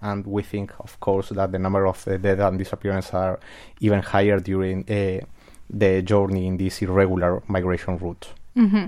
and 0.00 0.24
we 0.28 0.44
think, 0.44 0.70
of 0.78 1.00
course, 1.00 1.30
that 1.30 1.50
the 1.50 1.58
number 1.58 1.88
of 1.88 2.04
death 2.04 2.38
and 2.38 2.56
disappearance 2.56 3.12
are 3.12 3.40
even 3.80 4.00
higher 4.00 4.38
during 4.38 4.84
the 4.84 6.02
journey 6.02 6.46
in 6.46 6.56
this 6.56 6.82
irregular 6.82 7.42
migration 7.48 7.98
route. 7.98 8.28
Mm-hmm. 8.58 8.86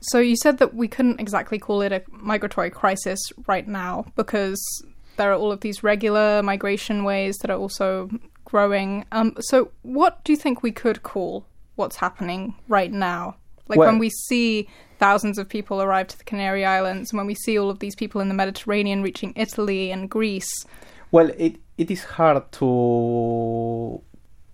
So 0.00 0.18
you 0.18 0.36
said 0.36 0.58
that 0.58 0.74
we 0.74 0.88
couldn't 0.88 1.20
exactly 1.20 1.58
call 1.58 1.82
it 1.82 1.92
a 1.92 2.02
migratory 2.10 2.70
crisis 2.70 3.20
right 3.46 3.66
now 3.66 4.06
because 4.16 4.60
there 5.16 5.30
are 5.30 5.34
all 5.36 5.52
of 5.52 5.60
these 5.60 5.82
regular 5.82 6.42
migration 6.42 7.04
ways 7.04 7.36
that 7.42 7.50
are 7.50 7.58
also 7.58 8.08
growing. 8.44 9.04
Um, 9.12 9.36
so, 9.40 9.70
what 9.82 10.24
do 10.24 10.32
you 10.32 10.38
think 10.38 10.62
we 10.62 10.72
could 10.72 11.02
call 11.02 11.44
what's 11.76 11.96
happening 11.96 12.54
right 12.68 12.92
now? 12.92 13.36
Like 13.68 13.78
well, 13.78 13.88
when 13.88 13.98
we 13.98 14.08
see 14.10 14.68
thousands 14.98 15.38
of 15.38 15.48
people 15.48 15.82
arrive 15.82 16.08
to 16.08 16.18
the 16.18 16.24
Canary 16.24 16.64
Islands, 16.64 17.10
and 17.10 17.18
when 17.18 17.26
we 17.26 17.34
see 17.34 17.58
all 17.58 17.68
of 17.68 17.80
these 17.80 17.94
people 17.94 18.20
in 18.20 18.28
the 18.28 18.34
Mediterranean 18.34 19.02
reaching 19.02 19.34
Italy 19.36 19.90
and 19.90 20.08
Greece. 20.08 20.50
Well, 21.10 21.30
it 21.36 21.56
it 21.76 21.90
is 21.90 22.04
hard 22.04 22.50
to 22.52 24.00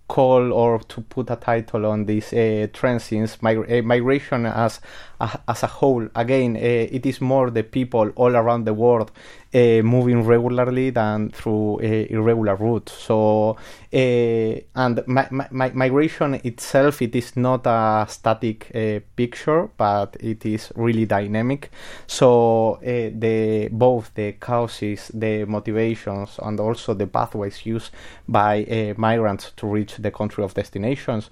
call 0.08 0.52
or 0.52 0.80
to 0.80 1.00
put 1.00 1.30
a 1.30 1.36
title 1.36 1.86
on 1.86 2.04
this 2.04 2.32
uh, 2.32 2.66
trend 2.72 3.00
mig- 3.42 3.70
uh, 3.70 3.82
migration 3.82 4.46
as 4.46 4.80
as 5.20 5.62
a 5.62 5.66
whole, 5.66 6.08
again, 6.14 6.56
uh, 6.56 6.60
it 6.60 7.06
is 7.06 7.20
more 7.20 7.50
the 7.50 7.62
people 7.62 8.10
all 8.16 8.36
around 8.36 8.64
the 8.64 8.74
world 8.74 9.12
uh, 9.54 9.82
moving 9.82 10.24
regularly 10.24 10.90
than 10.90 11.30
through 11.30 11.76
uh, 11.76 12.06
irregular 12.10 12.56
routes. 12.56 12.92
So, 12.92 13.56
and 13.92 15.02
mi- 15.06 15.46
mi- 15.50 15.70
migration 15.72 16.34
itself, 16.42 17.00
it 17.00 17.14
is 17.14 17.36
not 17.36 17.66
a 17.66 18.06
static 18.08 18.70
picture, 19.14 19.68
but 19.76 20.16
it 20.18 20.44
is 20.44 20.72
really 20.74 21.06
dynamic. 21.06 21.70
So, 22.06 22.80
the 22.82 23.68
both 23.70 24.12
the 24.14 24.32
causes, 24.32 25.10
the 25.14 25.44
motivations, 25.44 26.40
and 26.42 26.58
also 26.58 26.94
the 26.94 27.06
pathways 27.06 27.64
used 27.64 27.92
by 28.26 28.94
migrants 28.96 29.52
to 29.56 29.66
reach 29.66 29.96
the 29.96 30.10
country 30.10 30.42
of 30.42 30.54
destinations 30.54 31.30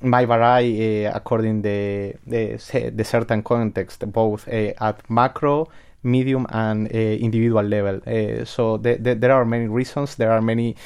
might 0.00 0.26
vary 0.26 1.06
uh, 1.06 1.12
according 1.14 1.62
the, 1.62 2.14
the 2.26 2.58
the 2.94 3.04
certain 3.04 3.42
context, 3.42 4.10
both 4.12 4.48
uh, 4.48 4.72
at 4.80 5.08
macro, 5.10 5.68
medium, 6.02 6.46
and 6.50 6.86
uh, 6.86 6.98
individual 6.98 7.64
level. 7.64 8.00
So 8.44 8.76
the, 8.76 8.96
the, 8.96 9.14
there 9.14 9.32
are 9.32 9.44
many 9.44 9.66
reasons. 9.66 10.16
There 10.16 10.32
are 10.32 10.42
many 10.42 10.76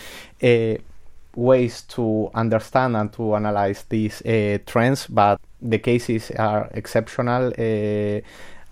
ways 1.34 1.82
to 1.82 2.30
understand 2.34 2.96
and 2.96 3.12
to 3.12 3.34
analyze 3.34 3.84
these 3.88 4.22
trends, 4.66 5.06
but 5.06 5.40
the 5.60 5.78
cases 5.78 6.30
are 6.32 6.68
exceptional. 6.72 7.52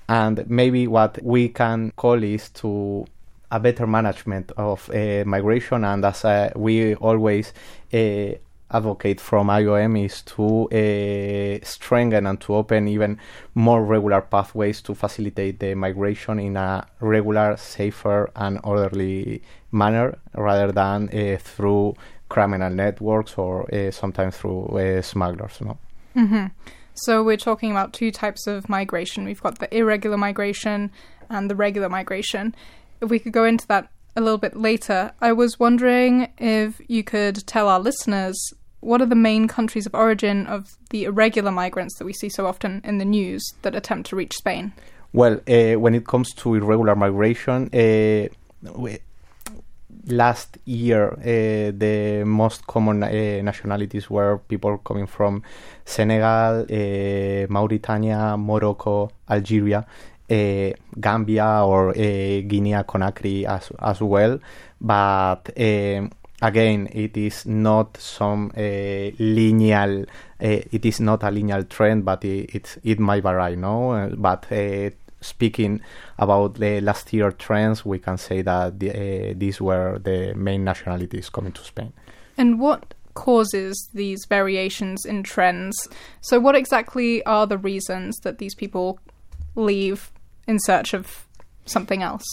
And 0.08 0.50
maybe 0.50 0.88
what 0.88 1.22
we 1.22 1.48
can 1.48 1.92
call 1.96 2.22
is 2.24 2.50
to 2.50 3.06
a 3.50 3.60
better 3.60 3.86
management 3.86 4.52
of 4.56 4.88
uh, 4.90 5.24
migration, 5.24 5.84
and 5.84 6.04
as 6.04 6.24
uh, 6.24 6.50
we 6.56 6.94
always 6.96 7.52
uh, 7.92 8.32
advocate 8.70 9.20
from 9.20 9.48
IOM 9.48 10.04
is 10.04 10.22
to 10.22 10.68
uh, 10.70 11.64
strengthen 11.64 12.26
and 12.26 12.40
to 12.40 12.54
open 12.54 12.88
even 12.88 13.18
more 13.54 13.84
regular 13.84 14.20
pathways 14.20 14.80
to 14.82 14.94
facilitate 14.94 15.58
the 15.58 15.74
migration 15.74 16.38
in 16.38 16.56
a 16.56 16.86
regular, 17.00 17.56
safer, 17.56 18.30
and 18.36 18.60
orderly 18.64 19.42
manner 19.72 20.18
rather 20.34 20.72
than 20.72 21.08
uh, 21.08 21.36
through 21.38 21.94
criminal 22.28 22.70
networks 22.70 23.36
or 23.36 23.72
uh, 23.74 23.90
sometimes 23.90 24.36
through 24.36 25.00
smugglers. 25.02 25.60
No. 25.60 25.78
hmm 26.14 26.46
So 26.94 27.22
we're 27.22 27.36
talking 27.36 27.70
about 27.70 27.92
two 27.92 28.10
types 28.10 28.46
of 28.46 28.68
migration. 28.68 29.24
We've 29.24 29.42
got 29.42 29.58
the 29.58 29.74
irregular 29.76 30.16
migration 30.16 30.90
and 31.28 31.50
the 31.50 31.56
regular 31.56 31.88
migration. 31.88 32.54
If 33.00 33.10
we 33.10 33.18
could 33.18 33.32
go 33.32 33.44
into 33.44 33.66
that 33.68 33.90
a 34.16 34.20
little 34.20 34.38
bit 34.38 34.56
later, 34.56 35.12
I 35.20 35.32
was 35.32 35.58
wondering 35.58 36.32
if 36.38 36.80
you 36.88 37.04
could 37.04 37.46
tell 37.46 37.68
our 37.68 37.80
listeners 37.80 38.52
what 38.80 39.00
are 39.00 39.06
the 39.06 39.14
main 39.14 39.46
countries 39.48 39.86
of 39.86 39.94
origin 39.94 40.46
of 40.46 40.76
the 40.90 41.04
irregular 41.04 41.50
migrants 41.50 41.96
that 41.98 42.04
we 42.04 42.12
see 42.12 42.28
so 42.28 42.46
often 42.46 42.80
in 42.84 42.98
the 42.98 43.04
news 43.04 43.42
that 43.62 43.74
attempt 43.74 44.08
to 44.10 44.16
reach 44.16 44.34
Spain? 44.34 44.72
Well, 45.12 45.40
uh, 45.48 45.74
when 45.78 45.94
it 45.94 46.06
comes 46.06 46.32
to 46.34 46.54
irregular 46.54 46.96
migration, 46.96 47.68
uh, 47.74 48.28
we, 48.72 48.98
last 50.06 50.58
year 50.64 51.12
uh, 51.12 51.72
the 51.76 52.24
most 52.26 52.66
common 52.66 53.02
uh, 53.02 53.08
nationalities 53.42 54.08
were 54.08 54.38
people 54.48 54.78
coming 54.78 55.06
from 55.06 55.42
Senegal, 55.84 56.62
uh, 56.62 57.46
Mauritania, 57.48 58.36
Morocco, 58.38 59.10
Algeria, 59.28 59.84
uh, 60.30 60.70
Gambia, 61.00 61.64
or 61.64 61.90
uh, 61.90 61.92
Guinea 61.92 62.72
Conakry 62.84 63.44
as 63.44 63.70
as 63.80 64.00
well. 64.00 64.38
But 64.80 65.50
um, 65.58 66.12
again, 66.40 66.88
it 66.92 67.16
is 67.16 67.46
not 67.46 67.96
some 67.96 68.52
uh, 68.56 69.10
linear. 69.18 70.06
Uh, 70.42 70.60
it 70.72 70.84
is 70.84 71.00
not 71.00 71.22
a 71.22 71.30
linear 71.30 71.62
trend, 71.62 72.04
but 72.04 72.24
it 72.24 72.54
it, 72.54 72.78
it 72.82 72.98
might 72.98 73.22
vary, 73.22 73.56
no. 73.56 73.92
Uh, 73.92 74.08
but 74.16 74.50
uh, 74.52 74.90
speaking 75.20 75.80
about 76.18 76.54
the 76.54 76.80
last 76.80 77.12
year 77.12 77.30
trends, 77.32 77.84
we 77.84 77.98
can 77.98 78.16
say 78.16 78.42
that 78.42 78.78
the, 78.78 78.90
uh, 78.90 79.34
these 79.36 79.60
were 79.60 79.98
the 79.98 80.34
main 80.34 80.64
nationalities 80.64 81.28
coming 81.28 81.52
to 81.52 81.62
Spain. 81.62 81.92
And 82.36 82.58
what 82.58 82.94
causes 83.14 83.88
these 83.92 84.24
variations 84.28 85.04
in 85.04 85.22
trends? 85.22 85.88
So, 86.20 86.40
what 86.40 86.54
exactly 86.54 87.24
are 87.26 87.46
the 87.46 87.58
reasons 87.58 88.18
that 88.22 88.38
these 88.38 88.54
people 88.54 88.98
leave 89.54 90.10
in 90.46 90.58
search 90.58 90.94
of 90.94 91.26
something 91.66 92.02
else? 92.02 92.24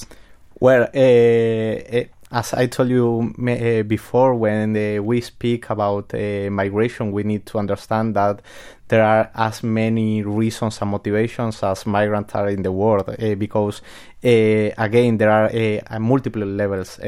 Well, 0.60 0.84
uh, 0.94 1.98
uh, 1.98 2.04
as 2.32 2.54
I 2.54 2.68
told 2.68 2.90
you 2.90 3.34
uh, 3.40 3.84
before, 3.84 4.36
when 4.36 4.76
uh, 4.76 5.02
we 5.02 5.22
speak 5.22 5.70
about 5.70 6.14
uh, 6.14 6.50
migration, 6.50 7.12
we 7.12 7.24
need 7.24 7.46
to 7.48 7.60
understand 7.60 8.16
that 8.16 8.42
there 8.90 9.04
are 9.04 9.30
as 9.34 9.64
many 9.64 10.24
reasons 10.24 10.82
and 10.82 10.92
motivations 10.92 11.64
as 11.64 11.86
migrants 11.86 12.36
are 12.36 12.50
in 12.50 12.64
the 12.64 12.72
world, 12.72 13.10
uh, 13.10 13.36
because 13.36 13.82
again, 14.24 15.18
there 15.18 15.32
are 15.32 16.00
multiple 16.00 16.46
levels 16.46 17.00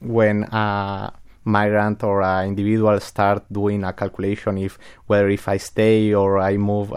when 0.00 0.44
a 0.44 1.12
migrant 1.44 2.02
or 2.04 2.22
an 2.22 2.48
individual 2.48 2.98
start 3.00 3.44
doing 3.52 3.84
a 3.84 3.92
calculation 3.92 4.58
if 4.58 4.78
whether 5.06 5.28
if 5.28 5.48
I 5.48 5.56
stay 5.58 6.14
or 6.14 6.38
I 6.38 6.56
move. 6.56 6.92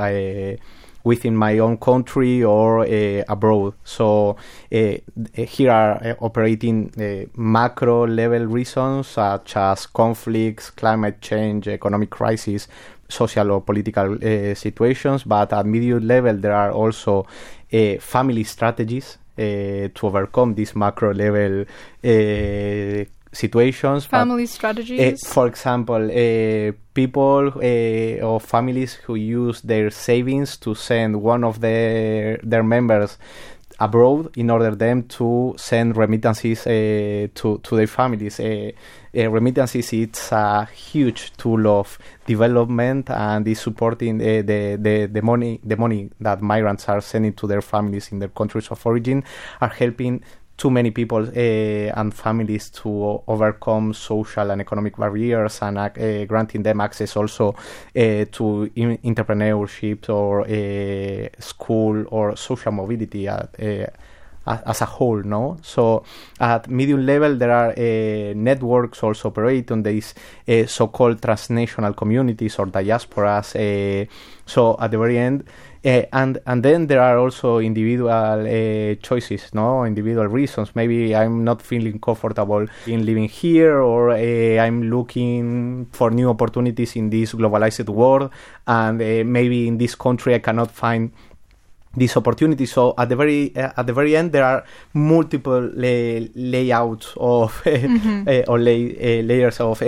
Within 1.07 1.35
my 1.35 1.57
own 1.59 1.77
country 1.77 2.43
or 2.43 2.81
uh, 2.81 3.23
abroad. 3.27 3.73
So 3.83 4.35
uh, 4.71 4.93
here 5.33 5.71
are 5.71 5.93
uh, 6.03 6.15
operating 6.19 6.91
macro 7.35 8.05
level 8.05 8.45
reasons 8.45 9.07
such 9.07 9.55
as 9.55 9.87
conflicts, 9.87 10.69
climate 10.69 11.21
change, 11.21 11.67
economic 11.67 12.09
crisis, 12.09 12.67
social 13.09 13.51
or 13.51 13.61
political 13.61 14.17
situations. 14.55 15.23
But 15.23 15.53
at 15.53 15.65
medium 15.65 16.05
level, 16.05 16.35
there 16.35 16.53
are 16.53 16.71
also 16.71 17.25
family 17.99 18.43
strategies 18.43 19.17
to 19.37 20.01
overcome 20.03 20.55
this 20.55 20.75
macro 20.75 21.13
level 21.13 21.65
situations. 23.37 24.05
Family 24.05 24.43
but, 24.43 24.49
strategies. 24.49 24.99
Uh, 24.99 25.29
for 25.33 25.47
example, 25.47 26.03
uh, 26.11 26.71
people 26.93 27.53
uh, 27.55 28.25
or 28.25 28.39
families 28.39 28.95
who 28.95 29.15
use 29.15 29.61
their 29.61 29.89
savings 29.89 30.57
to 30.57 30.73
send 30.75 31.21
one 31.21 31.43
of 31.43 31.59
their 31.61 32.37
their 32.43 32.63
members 32.63 33.17
abroad 33.79 34.35
in 34.35 34.49
order 34.49 34.73
them 34.75 35.03
to 35.03 35.53
send 35.55 35.95
remittances 35.95 36.63
to 36.63 37.59
to 37.63 37.75
their 37.75 37.87
families. 37.87 38.39
Remittances 39.13 39.93
it's 39.93 40.31
a 40.31 40.65
huge 40.65 41.31
tool 41.37 41.67
of 41.67 41.99
development 42.25 43.09
and 43.09 43.47
is 43.47 43.59
supporting 43.59 44.17
the, 44.17 44.41
the 44.41 45.07
the 45.11 45.21
money 45.21 45.59
the 45.63 45.77
money 45.77 46.09
that 46.19 46.41
migrants 46.41 46.89
are 46.89 47.01
sending 47.01 47.33
to 47.33 47.45
their 47.45 47.61
families 47.61 48.11
in 48.11 48.17
their 48.19 48.29
countries 48.29 48.67
of 48.69 48.83
origin 48.85 49.23
are 49.61 49.69
helping 49.69 50.23
too 50.57 50.71
many 50.71 50.91
people 50.91 51.23
uh, 51.27 51.99
and 51.99 52.13
families 52.13 52.69
to 52.71 53.21
overcome 53.27 53.93
social 53.93 54.49
and 54.51 54.59
economic 54.59 54.97
barriers 54.97 55.61
and 55.61 55.77
uh, 55.77 56.25
granting 56.25 56.63
them 56.63 56.81
access 56.81 57.15
also 57.15 57.49
uh, 57.49 58.25
to 58.31 58.69
in- 58.75 58.97
entrepreneurship 59.03 60.09
or 60.09 60.45
school 61.39 62.05
or 62.09 62.35
social 62.35 62.71
mobility 62.71 63.27
at, 63.27 63.55
as 64.47 64.81
a 64.81 64.85
whole, 64.85 65.21
no? 65.23 65.57
So 65.61 66.03
at 66.39 66.69
medium 66.69 67.05
level, 67.05 67.35
there 67.35 67.51
are 67.51 67.71
uh, 67.71 68.33
networks 68.35 69.03
also 69.03 69.29
operate 69.29 69.71
on 69.71 69.83
these 69.83 70.13
uh, 70.47 70.65
so-called 70.65 71.21
transnational 71.21 71.93
communities 71.93 72.57
or 72.57 72.67
diasporas. 72.67 73.55
Uh, 73.55 74.09
so 74.45 74.77
at 74.79 74.91
the 74.91 74.97
very 74.97 75.17
end, 75.17 75.43
Eh, 75.83 76.05
and 76.11 76.39
and 76.45 76.63
then 76.63 76.87
there 76.87 77.01
are 77.01 77.17
also 77.19 77.59
individual 77.59 78.45
eh, 78.47 78.95
choices, 78.95 79.53
no? 79.53 79.85
Individual 79.85 80.27
reasons. 80.27 80.75
Maybe 80.75 81.15
I'm 81.15 81.43
not 81.43 81.61
feeling 81.61 81.99
comfortable 81.99 82.65
in 82.87 83.05
living 83.05 83.29
here, 83.29 83.79
or 83.79 84.11
eh, 84.11 84.59
I'm 84.59 84.89
looking 84.89 85.87
for 85.91 86.09
new 86.09 86.29
opportunities 86.29 86.95
in 86.95 87.09
this 87.09 87.33
globalized 87.33 87.87
world, 87.89 88.31
and 88.65 88.97
maybe 88.97 89.67
in 89.67 89.77
this 89.77 89.95
country 89.95 90.33
I 90.33 90.39
cannot 90.39 90.71
find 90.71 91.11
this 91.95 92.17
opportunity. 92.17 92.65
So 92.65 92.95
at 92.97 93.09
the 93.09 93.15
very 93.15 93.55
uh, 93.55 93.71
at 93.77 93.85
the 93.85 93.93
very 93.93 94.17
end, 94.17 94.31
there 94.31 94.45
are 94.45 94.63
multiple 94.93 95.61
lay- 95.61 96.31
layouts 96.35 97.13
of 97.17 97.53
mm-hmm. 97.65 98.27
uh, 98.27 98.51
or 98.51 98.59
lay- 98.59 98.95
uh, 98.97 99.23
layers 99.23 99.59
of 99.59 99.81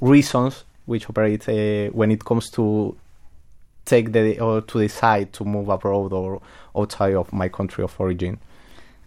reasons 0.00 0.64
which 0.86 1.08
operate 1.10 1.46
when 1.92 2.10
it 2.10 2.24
comes 2.24 2.48
to 2.50 2.96
take 3.86 4.12
the 4.12 4.38
or 4.38 4.60
to 4.60 4.80
decide 4.80 5.32
to 5.32 5.44
move 5.44 5.68
abroad 5.68 6.12
or 6.12 6.42
outside 6.76 7.14
of 7.14 7.32
my 7.32 7.48
country 7.48 7.82
of 7.82 7.98
origin. 7.98 8.38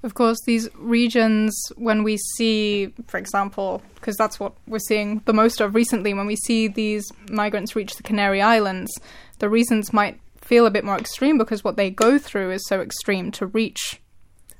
Of 0.02 0.13
course, 0.13 0.38
these 0.46 0.70
regions, 0.76 1.54
when 1.76 2.04
we 2.04 2.18
see, 2.36 2.94
for 3.08 3.18
example, 3.18 3.82
because 3.96 4.15
that's 4.15 4.39
what 4.39 4.54
we're 4.65 4.80
seeing 4.80 5.22
the 5.26 5.34
most 5.34 5.60
of 5.60 5.76
recently, 5.76 6.13
when 6.13 6.26
we 6.26 6.38
see 6.38 6.70
these 6.70 7.06
migrants 7.30 7.76
reach 7.76 7.96
the 7.98 8.04
Canary 8.04 8.42
Islands, 8.42 8.92
the 9.39 9.50
reasons 9.50 9.92
might 9.92 10.20
feel 10.38 10.65
a 10.65 10.72
bit 10.72 10.86
more 10.86 10.98
extreme 10.98 11.38
because 11.38 11.65
what 11.65 11.76
they 11.76 11.89
go 11.89 12.18
through 12.18 12.52
is 12.52 12.65
so 12.68 12.80
extreme 12.80 13.30
to 13.32 13.46
reach 13.48 14.00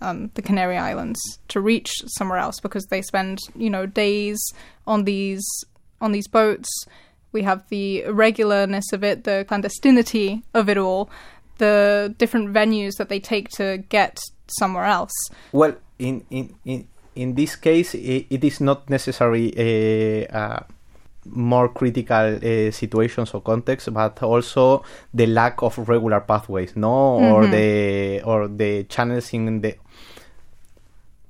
um, 0.02 0.30
the 0.34 0.42
Canary 0.42 0.78
Islands, 0.78 1.20
to 1.48 1.62
reach 1.62 1.90
somewhere 2.18 2.38
else 2.38 2.60
because 2.60 2.86
they 2.88 3.02
spend, 3.02 3.40
you 3.56 3.70
know, 3.70 3.86
days 3.86 4.40
on 4.86 5.06
these 5.06 5.44
on 6.02 6.12
these 6.12 6.28
boats 6.28 6.70
we 7.32 7.44
have 7.44 7.63
the 7.70 8.04
irregularness 8.04 8.94
of 8.94 9.04
it, 9.04 9.24
the 9.24 9.46
clandestinity 9.48 10.44
of 10.54 10.70
it 10.70 10.78
all, 10.78 11.10
the 11.58 12.13
different 12.18 12.54
venues 12.54 12.96
that 12.98 13.10
they 13.10 13.20
take 13.20 13.50
to 13.50 13.78
get 13.89 14.20
somewhere 14.48 14.86
else. 14.86 15.13
Well, 15.52 15.76
in 15.98 16.24
in 16.30 16.56
in, 16.65 16.88
in 17.15 17.36
this 17.36 17.56
case, 17.56 17.94
it, 17.94 18.26
it 18.30 18.44
is 18.44 18.60
not 18.62 18.89
necessary 18.89 19.54
a. 19.58 20.28
Uh, 20.28 20.60
more 21.32 21.68
critical 21.70 22.38
uh, 22.38 22.72
situations 22.72 23.34
or 23.34 23.42
contexts, 23.42 23.89
but 23.89 24.24
also 24.24 24.84
the 25.13 25.28
lack 25.28 25.62
of 25.62 25.78
regular 25.88 26.22
pathways, 26.22 26.76
no, 26.76 26.89
or 27.20 27.44
Mhm. 27.44 27.52
the 27.52 28.22
or 28.24 28.48
the 28.48 28.86
channels 28.86 29.34
in 29.34 29.62
the. 29.62 29.76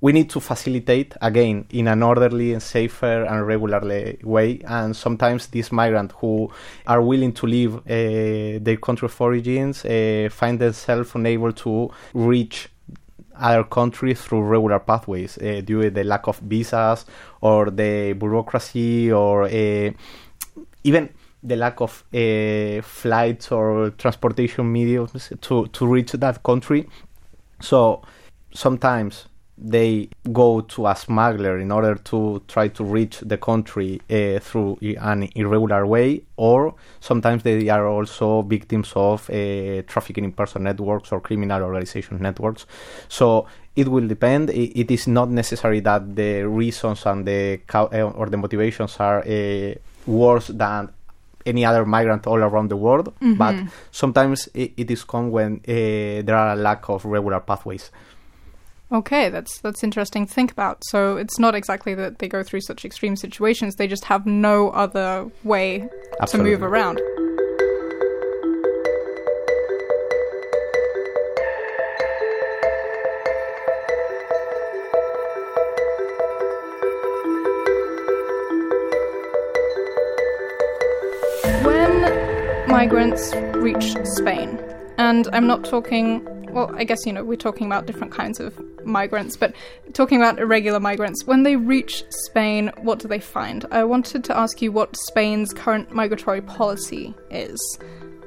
We 0.01 0.13
need 0.13 0.29
to 0.29 0.39
facilitate 0.39 1.15
again 1.21 1.65
in 1.71 1.87
an 1.89 2.03
orderly 2.03 2.53
and 2.53 2.63
safer 2.63 3.23
and 3.25 3.45
regular 3.45 3.81
way, 4.23 4.61
and 4.65 4.95
sometimes 4.95 5.47
these 5.47 5.73
migrants 5.73 6.15
who 6.19 6.49
are 6.87 7.01
willing 7.01 7.33
to 7.33 7.45
leave 7.45 7.75
uh, 7.75 8.63
their 8.63 8.77
country 8.77 9.07
of 9.07 9.21
origins 9.21 9.83
uh, 9.83 10.29
find 10.31 10.57
themselves 10.57 11.15
unable 11.15 11.51
to 11.51 11.91
reach 12.13 12.69
other 13.35 13.63
countries 13.63 14.21
through 14.21 14.41
regular 14.41 14.79
pathways 14.79 15.37
uh, 15.37 15.61
due 15.65 15.83
to 15.83 15.89
the 15.89 16.03
lack 16.03 16.27
of 16.27 16.37
visas 16.39 17.05
or 17.41 17.69
the 17.69 18.13
bureaucracy 18.13 19.11
or 19.11 19.43
uh, 19.45 19.91
even 20.83 21.09
the 21.41 21.55
lack 21.55 21.79
of 21.79 22.03
uh, 22.13 22.81
flights 22.81 23.51
or 23.51 23.91
transportation 23.91 24.71
mediums 24.71 25.31
to, 25.41 25.67
to 25.67 25.87
reach 25.87 26.11
that 26.11 26.43
country. 26.43 26.87
So 27.61 28.01
sometimes 28.53 29.25
they 29.61 30.07
go 30.31 30.61
to 30.61 30.87
a 30.87 30.95
smuggler 30.95 31.59
in 31.59 31.71
order 31.71 31.95
to 31.95 32.41
try 32.47 32.69
to 32.69 32.83
reach 32.83 33.19
the 33.19 33.37
country 33.37 33.99
uh, 34.09 34.39
through 34.39 34.77
an 35.01 35.29
irregular 35.35 35.85
way, 35.85 36.21
or 36.37 36.73
sometimes 37.01 37.43
they 37.43 37.67
are 37.69 37.85
also 37.87 38.41
victims 38.43 38.93
of 38.95 39.29
uh, 39.29 39.81
trafficking 39.87 40.23
in 40.23 40.31
person 40.31 40.63
networks 40.63 41.11
or 41.11 41.19
criminal 41.19 41.61
organization 41.63 42.17
networks. 42.21 42.65
So 43.09 43.47
it 43.75 43.87
will 43.89 44.07
depend. 44.07 44.49
It 44.49 44.89
is 44.91 45.07
not 45.07 45.29
necessary 45.29 45.81
that 45.81 46.15
the 46.15 46.43
reasons 46.47 47.05
and 47.05 47.25
the 47.25 47.59
uh, 47.73 48.11
or 48.15 48.27
the 48.29 48.37
motivations 48.37 48.97
are 48.99 49.19
uh, 49.27 49.73
worse 50.05 50.47
than 50.47 50.89
any 51.45 51.65
other 51.65 51.85
migrant 51.85 52.27
all 52.27 52.37
around 52.39 52.69
the 52.69 52.75
world, 52.75 53.13
but 53.21 53.55
Mhm. 53.55 53.69
sometimes 53.91 54.49
it, 54.53 54.73
it 54.77 54.91
is 54.91 55.03
come 55.05 55.31
when 55.31 55.61
uh, 55.67 56.21
there 56.25 56.35
are 56.35 56.51
a 56.51 56.55
lack 56.55 56.89
of 56.89 57.05
regular 57.05 57.39
pathways. 57.39 57.91
Okay, 58.91 59.29
that's 59.29 59.61
that's 59.61 59.83
interesting 59.83 60.25
to 60.25 60.33
think 60.33 60.51
about. 60.51 60.83
So 60.85 61.15
it's 61.15 61.37
not 61.37 61.53
exactly 61.53 61.93
that 61.93 62.17
they 62.17 62.27
go 62.27 62.41
through 62.41 62.61
such 62.61 62.83
extreme 62.85 63.15
situations; 63.15 63.75
they 63.75 63.87
just 63.87 64.05
have 64.05 64.25
no 64.25 64.71
other 64.71 65.29
way 65.43 65.87
to 66.25 66.37
move 66.39 66.63
around. 66.63 66.99
When 81.63 82.67
migrants 82.67 83.35
reach 83.57 83.95
Spain, 84.15 84.59
and 84.97 85.27
I'm 85.31 85.45
not 85.45 85.63
talking, 85.63 86.25
well, 86.51 86.73
I 86.75 86.85
guess, 86.85 87.05
you 87.05 87.13
know, 87.13 87.23
we're 87.23 87.35
talking 87.35 87.67
about 87.67 87.85
different 87.85 88.11
kinds 88.11 88.39
of 88.39 88.59
migrants, 88.83 89.35
but 89.37 89.53
talking 89.93 90.17
about 90.21 90.39
irregular 90.39 90.79
migrants, 90.79 91.25
when 91.25 91.43
they 91.43 91.55
reach 91.55 92.03
Spain, 92.09 92.71
what 92.81 92.99
do 92.99 93.07
they 93.07 93.19
find? 93.19 93.65
I 93.71 93.83
wanted 93.83 94.23
to 94.25 94.37
ask 94.37 94.61
you 94.61 94.71
what 94.71 94.95
Spain's 94.95 95.53
current 95.53 95.91
migratory 95.91 96.41
policy 96.41 97.13
is. 97.29 97.59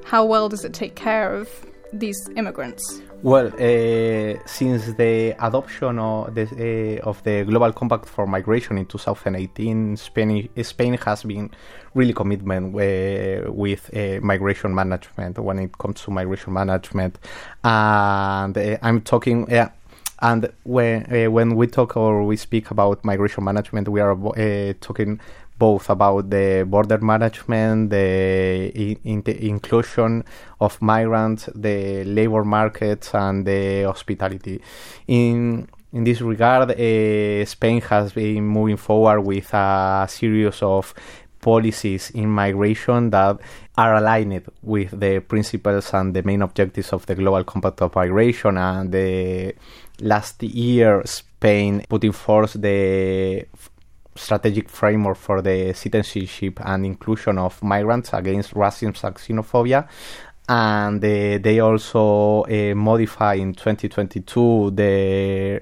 How 0.05 0.25
well 0.25 0.49
does 0.49 0.65
it 0.65 0.75
take 0.75 0.95
care 0.95 1.35
of 1.35 1.49
these 1.93 2.19
immigrants? 2.37 3.03
Well, 3.23 3.47
uh, 3.47 4.39
since 4.47 4.93
the 4.95 5.37
adoption 5.39 6.01
of 6.01 6.35
the, 6.35 6.99
uh, 7.01 7.09
of 7.09 7.23
the 7.23 7.45
Global 7.45 7.73
Compact 7.73 8.09
for 8.09 8.27
Migration 8.27 8.79
in 8.79 8.87
2018, 8.87 9.97
Spain, 9.97 10.49
Spain 10.61 10.95
has 10.95 11.23
been 11.23 11.51
really 11.95 12.15
commitment 12.15 12.75
uh, 12.75 13.53
with 13.53 13.91
uh, 13.95 14.19
migration 14.23 14.75
management 14.75 15.39
when 15.39 15.61
it 15.61 15.79
comes 15.79 16.01
to 16.03 16.11
migration 16.11 16.53
management. 16.53 17.19
And 17.63 18.59
uh, 18.59 18.79
I'm 18.83 19.03
talking, 19.03 19.47
yeah. 19.49 19.71
And 20.23 20.53
when 20.63 21.13
uh, 21.13 21.31
when 21.31 21.57
we 21.57 21.67
talk 21.67 21.97
or 21.97 22.23
we 22.25 22.37
speak 22.37 22.71
about 22.71 23.05
migration 23.05 23.43
management, 23.43 23.89
we 23.89 24.01
are 24.01 24.13
uh, 24.13 24.73
talking 24.81 25.21
both 25.59 25.91
about 25.91 26.31
the 26.31 26.65
border 26.69 26.99
management, 26.99 27.91
the 27.91 28.71
in, 28.75 28.99
in 29.05 29.23
inclusion 29.27 30.25
of 30.61 30.81
migrants, 30.81 31.49
the 31.55 32.05
labor 32.05 32.45
markets, 32.45 33.15
and 33.15 33.45
the 33.45 33.83
hospitality. 33.83 34.63
In 35.09 35.69
in 35.93 36.05
this 36.05 36.21
regard, 36.21 36.71
uh, 36.71 37.45
Spain 37.45 37.81
has 37.83 38.13
been 38.13 38.45
moving 38.45 38.77
forward 38.77 39.21
with 39.23 39.53
a 39.53 40.07
series 40.09 40.63
of 40.63 40.95
policies 41.41 42.11
in 42.11 42.31
migration 42.31 43.11
that 43.11 43.39
are 43.77 43.97
aligned 43.97 44.43
with 44.63 44.99
the 44.99 45.21
principles 45.21 45.93
and 45.93 46.15
the 46.15 46.23
main 46.23 46.41
objectives 46.41 46.93
of 46.93 47.05
the 47.07 47.15
Global 47.15 47.45
Compact 47.45 47.83
of 47.83 47.95
Migration. 47.95 48.57
And 48.57 48.93
the 48.93 49.55
last 50.03 50.43
year, 50.43 51.03
Spain 51.05 51.85
put 51.89 52.05
in 52.05 52.13
force 52.13 52.55
the 52.55 53.47
strategic 54.15 54.69
framework 54.69 55.17
for 55.17 55.41
the 55.41 55.73
citizenship 55.73 56.61
and 56.65 56.85
inclusion 56.85 57.39
of 57.39 57.63
migrants 57.63 58.13
against 58.13 58.55
racism 58.55 59.03
and 59.05 59.15
xenophobia. 59.15 59.89
And 60.49 61.03
uh, 61.03 61.39
they 61.39 61.61
also 61.61 62.43
uh, 62.43 62.75
modify 62.75 63.35
in 63.35 63.55
2022 63.55 64.73
the 64.75 65.61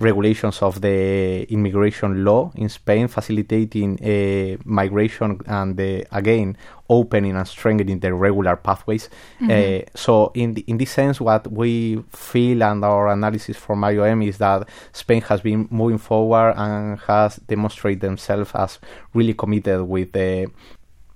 regulations 0.00 0.62
of 0.62 0.80
the 0.80 1.42
immigration 1.52 2.24
law 2.24 2.50
in 2.54 2.68
Spain, 2.68 3.06
facilitating 3.06 3.98
uh, 4.02 4.56
migration 4.64 5.40
and 5.46 5.76
the, 5.76 6.06
again 6.10 6.56
opening 6.88 7.36
and 7.36 7.46
strengthening 7.46 8.00
the 8.00 8.12
regular 8.12 8.56
pathways. 8.56 9.08
Mhm. 9.40 9.50
Uh, 9.50 9.84
so, 9.94 10.32
in 10.34 10.54
the, 10.54 10.62
in 10.66 10.76
this 10.78 10.90
sense, 10.90 11.20
what 11.20 11.46
we 11.52 12.02
feel 12.10 12.62
and 12.64 12.84
our 12.84 13.08
analysis 13.08 13.56
from 13.56 13.82
IOM 13.84 14.26
is 14.26 14.38
that 14.38 14.68
Spain 14.92 15.22
has 15.22 15.40
been 15.40 15.68
moving 15.70 15.98
forward 15.98 16.54
and 16.56 16.98
has 17.00 17.36
demonstrated 17.36 18.00
themselves 18.00 18.50
as 18.54 18.78
really 19.14 19.34
committed 19.34 19.82
with 19.82 20.12
the 20.12 20.50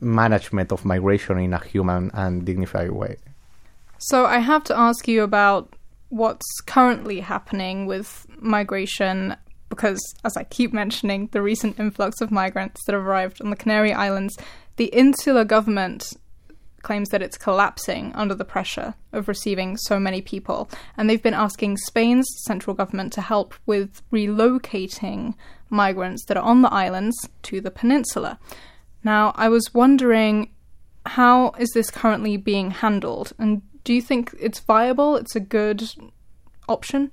management 0.00 0.70
of 0.70 0.84
migration 0.84 1.38
in 1.38 1.54
a 1.54 1.58
human 1.58 2.10
and 2.14 2.44
dignified 2.44 2.92
way. 2.92 3.16
So 3.98 4.26
I 4.26 4.38
have 4.38 4.62
to 4.64 4.78
ask 4.78 5.08
you 5.08 5.22
about 5.22 5.74
what's 6.08 6.60
currently 6.66 7.20
happening 7.20 7.86
with 7.86 8.26
migration 8.38 9.36
because, 9.68 10.00
as 10.24 10.36
I 10.36 10.44
keep 10.44 10.72
mentioning, 10.72 11.28
the 11.32 11.42
recent 11.42 11.80
influx 11.80 12.20
of 12.20 12.30
migrants 12.30 12.80
that 12.86 12.92
have 12.92 13.04
arrived 13.04 13.42
on 13.42 13.50
the 13.50 13.56
Canary 13.56 13.92
Islands, 13.92 14.36
the 14.76 14.86
insular 14.86 15.44
government 15.44 16.12
claims 16.82 17.08
that 17.08 17.22
it's 17.22 17.38
collapsing 17.38 18.12
under 18.14 18.34
the 18.34 18.44
pressure 18.44 18.94
of 19.12 19.26
receiving 19.26 19.76
so 19.76 19.98
many 19.98 20.20
people. 20.20 20.68
And 20.96 21.10
they've 21.10 21.22
been 21.22 21.34
asking 21.34 21.78
Spain's 21.78 22.26
central 22.44 22.74
government 22.74 23.12
to 23.14 23.20
help 23.20 23.54
with 23.66 24.02
relocating 24.12 25.34
migrants 25.70 26.24
that 26.26 26.36
are 26.36 26.44
on 26.44 26.62
the 26.62 26.72
islands 26.72 27.16
to 27.44 27.60
the 27.60 27.70
peninsula. 27.70 28.38
Now, 29.02 29.32
I 29.34 29.48
was 29.48 29.74
wondering 29.74 30.50
how 31.06 31.50
is 31.58 31.70
this 31.74 31.90
currently 31.90 32.36
being 32.36 32.70
handled? 32.70 33.32
And 33.38 33.62
do 33.84 33.92
you 33.92 34.02
think 34.02 34.34
it's 34.40 34.60
viable? 34.60 35.16
It's 35.16 35.36
a 35.36 35.40
good 35.40 35.84
option? 36.68 37.10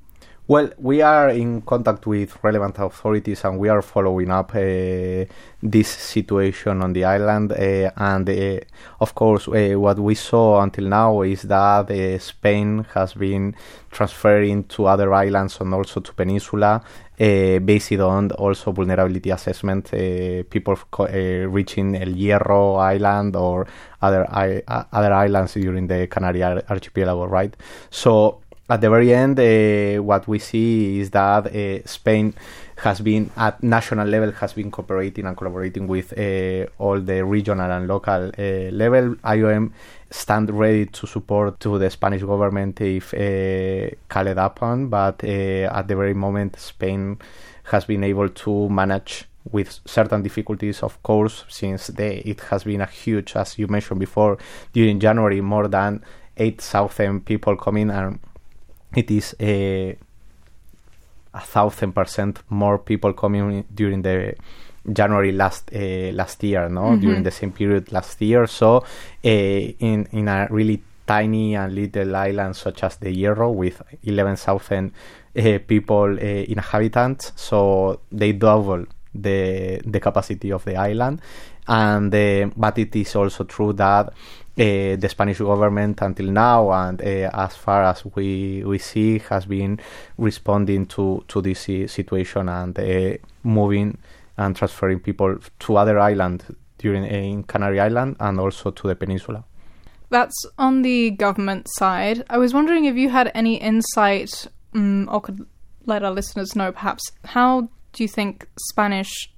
Well, 0.48 0.70
we 0.78 1.02
are 1.02 1.30
in 1.30 1.62
contact 1.62 2.08
with 2.08 2.38
relevant 2.44 2.78
authorities 2.78 3.46
and 3.46 3.58
we 3.58 3.70
are 3.70 3.82
following 3.82 4.32
up 4.32 4.54
uh, 4.54 5.24
this 5.64 5.88
situation 5.88 6.82
on 6.82 6.92
the 6.92 7.06
island. 7.06 7.54
Uh, 7.54 7.92
and 7.96 8.30
uh, 8.30 8.60
of 9.00 9.16
course, 9.16 9.48
uh, 9.48 9.80
what 9.80 10.00
we 10.00 10.16
saw 10.16 10.62
until 10.62 10.88
now 10.88 11.22
is 11.22 11.44
that 11.44 11.90
uh, 11.90 12.20
Spain 12.20 12.86
has 12.94 13.14
been 13.14 13.56
transferring 13.92 14.66
to 14.66 14.88
other 14.88 15.14
islands 15.14 15.62
and 15.62 15.74
also 15.74 16.02
to 16.02 16.14
peninsula. 16.14 16.84
Uh, 17.22 17.60
based 17.60 18.00
on 18.00 18.32
also 18.32 18.72
vulnerability 18.72 19.30
assessment, 19.30 19.94
uh, 19.94 20.42
people 20.50 20.76
uh, 20.98 21.06
reaching 21.48 21.96
El 21.96 22.16
Hierro 22.16 22.80
Island 22.80 23.36
or 23.36 23.68
other 24.02 24.26
other 24.92 25.14
islands 25.14 25.54
during 25.54 25.86
the 25.86 26.08
Canary 26.08 26.42
Archipelago, 26.42 27.26
right? 27.26 27.56
So 27.92 28.42
at 28.72 28.80
the 28.80 28.90
very 28.90 29.14
end, 29.14 29.38
uh, 29.38 30.02
what 30.02 30.26
we 30.30 30.40
see 30.40 31.02
is 31.02 31.10
that 31.12 31.46
uh, 31.48 31.86
Spain 31.86 32.34
has 32.78 33.02
been 33.02 33.30
at 33.36 33.62
national 33.62 34.08
level 34.08 34.32
has 34.32 34.54
been 34.54 34.72
cooperating 34.72 35.26
and 35.26 35.36
collaborating 35.36 35.88
with 35.88 36.18
uh, 36.18 36.66
all 36.80 37.00
the 37.02 37.24
regional 37.26 37.70
and 37.70 37.86
local 37.86 38.32
uh, 38.40 38.72
level. 38.72 39.16
IOM 39.26 39.74
stand 40.10 40.50
ready 40.50 40.86
to 40.86 41.06
support 41.06 41.60
to 41.60 41.78
the 41.78 41.90
Spanish 41.90 42.22
government 42.22 42.80
if 42.80 43.14
uh, 43.14 43.94
called 44.08 44.38
upon, 44.38 44.88
but 44.88 45.22
uh, 45.26 45.78
at 45.78 45.90
the 45.90 45.96
very 45.96 46.14
moment, 46.14 46.58
Spain 46.58 47.20
has 47.66 47.84
been 47.84 48.06
able 48.06 48.30
to 48.30 48.70
manage 48.70 49.26
with 49.52 49.82
certain 49.86 50.24
difficulties, 50.24 50.82
of 50.82 51.04
course, 51.04 51.44
since 51.50 51.90
it 51.90 52.40
has 52.40 52.64
been 52.64 52.80
a 52.80 52.86
huge, 52.86 53.36
as 53.36 53.60
you 53.60 53.68
mentioned 53.68 54.00
before, 54.00 54.38
during 54.72 54.98
January, 55.00 55.42
more 55.42 55.68
than 55.68 56.02
8,000 56.38 57.26
people 57.26 57.58
coming, 57.58 57.90
and 57.90 58.20
it 58.96 59.10
is 59.12 59.36
a, 59.40 59.96
a 61.34 61.40
thousand 61.40 61.94
percent 61.94 62.40
more 62.50 62.78
people 62.80 63.14
coming 63.14 63.64
during 63.74 64.02
the 64.02 64.36
January 64.92 65.32
last 65.32 65.70
uh, 65.74 66.12
last 66.14 66.44
year, 66.44 66.68
no, 66.70 66.82
Mhm. 66.82 67.02
during 67.02 67.24
the 67.24 67.32
same 67.32 67.52
period 67.52 67.92
last 67.92 68.20
year. 68.22 68.48
So, 68.48 68.78
uh, 68.78 68.84
in 69.24 70.08
in 70.12 70.28
a 70.28 70.48
really 70.50 70.82
tiny 71.06 71.56
and 71.56 71.74
little 71.76 72.16
island 72.16 72.56
such 72.56 72.84
as 72.84 72.96
the 72.98 73.10
Hierro 73.14 73.54
with 73.54 73.82
11,000 74.04 74.92
uh, 75.36 75.60
people 75.68 76.14
uh, 76.18 76.46
inhabitants, 76.48 77.32
so 77.36 78.00
they 78.12 78.32
double 78.34 78.86
the 79.14 79.80
the 79.86 80.00
capacity 80.00 80.52
of 80.52 80.64
the 80.66 80.76
island. 80.76 81.22
And 81.68 82.12
but 82.58 82.78
it 82.80 82.96
is 82.96 83.16
also 83.16 83.44
true 83.44 83.74
that 83.74 84.12
uh, 84.58 84.96
the 84.98 85.08
Spanish 85.10 85.40
government 85.40 86.02
until 86.02 86.28
now, 86.28 86.72
and 86.72 87.02
uh, 87.02 87.30
as 87.34 87.56
far 87.56 87.84
as 87.84 88.04
we 88.16 88.64
we 88.66 88.78
see, 88.78 89.20
has 89.20 89.46
been 89.46 89.80
responding 90.18 90.86
to 90.88 91.24
to 91.28 91.42
this 91.42 91.62
situation 91.92 92.50
and 92.50 92.78
uh, 92.78 93.18
moving 93.44 93.98
and 94.38 94.56
transferring 94.56 95.00
people 95.00 95.38
to 95.60 95.78
other 95.78 96.00
islands 96.00 96.46
during 96.78 97.06
in 97.06 97.44
Canary 97.44 97.80
Island 97.80 98.18
and 98.20 98.40
also 98.40 98.72
to 98.72 98.88
the 98.88 98.96
peninsula. 98.96 99.44
That's 100.10 100.46
on 100.58 100.82
the 100.82 101.12
government 101.12 101.68
side. 101.78 102.26
I 102.30 102.38
was 102.38 102.54
wondering 102.54 102.86
if 102.86 102.96
you 102.96 103.10
had 103.10 103.32
any 103.34 103.56
insight 103.56 104.48
um, 104.74 105.08
or 105.10 105.22
could 105.22 105.46
let 105.86 106.04
our 106.04 106.12
listeners 106.12 106.56
know 106.56 106.72
perhaps 106.72 107.12
how 107.26 107.70
do 107.94 108.04
you 108.04 108.08
think 108.08 108.48
Spanish 108.70 109.32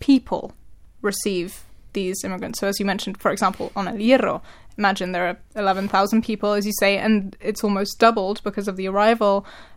people 0.00 0.52
receive 1.00 1.64
these 1.98 2.24
immigrants? 2.26 2.58
So, 2.60 2.66
as 2.68 2.78
you 2.80 2.86
mentioned, 2.86 3.16
for 3.24 3.30
example, 3.32 3.66
on 3.78 3.84
El 3.88 3.98
Hierro, 4.06 4.40
imagine 4.80 5.12
there 5.12 5.26
are 5.30 5.38
11,000 5.56 6.22
people, 6.30 6.50
as 6.58 6.64
you 6.66 6.72
say, 6.82 6.92
and 6.98 7.36
it's 7.40 7.62
almost 7.64 7.98
doubled 7.98 8.38
because 8.48 8.68
of 8.70 8.76
the 8.76 8.88
arrival 8.88 9.34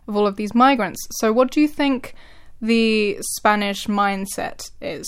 of 0.08 0.16
all 0.16 0.26
of 0.26 0.36
these 0.36 0.54
migrants. 0.54 1.00
So, 1.20 1.32
what 1.32 1.50
do 1.54 1.60
you 1.60 1.68
think 1.68 2.14
the 2.60 3.18
Spanish 3.38 3.86
mindset 3.88 4.70
is? 4.80 5.06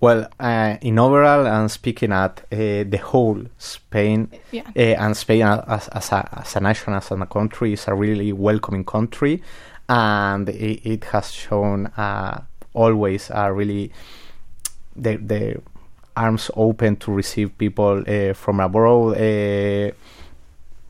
Well, 0.00 0.26
uh, 0.40 0.76
in 0.80 0.98
overall, 0.98 1.46
and 1.46 1.70
speaking 1.70 2.12
at 2.12 2.40
uh, 2.50 2.84
the 2.94 3.00
whole 3.10 3.42
Spain, 3.58 4.28
Yeah. 4.50 4.62
uh, 4.74 5.04
and 5.04 5.14
Spain 5.16 5.42
as, 5.42 5.88
as, 5.88 6.12
a, 6.12 6.40
as 6.40 6.56
a 6.56 6.60
nation, 6.60 6.94
as 6.94 7.10
a 7.10 7.26
country, 7.26 7.74
is 7.74 7.86
a 7.86 7.94
really 7.94 8.32
welcoming 8.32 8.84
country, 8.84 9.42
and 9.88 10.48
it, 10.48 10.80
it 10.92 11.04
has 11.12 11.30
shown 11.32 11.86
uh, 11.98 12.40
always 12.72 13.30
a 13.30 13.52
really 13.52 13.92
the 14.96 15.16
the 15.16 15.60
arms 16.20 16.50
open 16.56 16.96
to 16.96 17.12
receive 17.12 17.56
people 17.56 18.02
uh, 18.06 18.34
from 18.34 18.60
abroad. 18.60 19.16
Uh, 19.16 19.90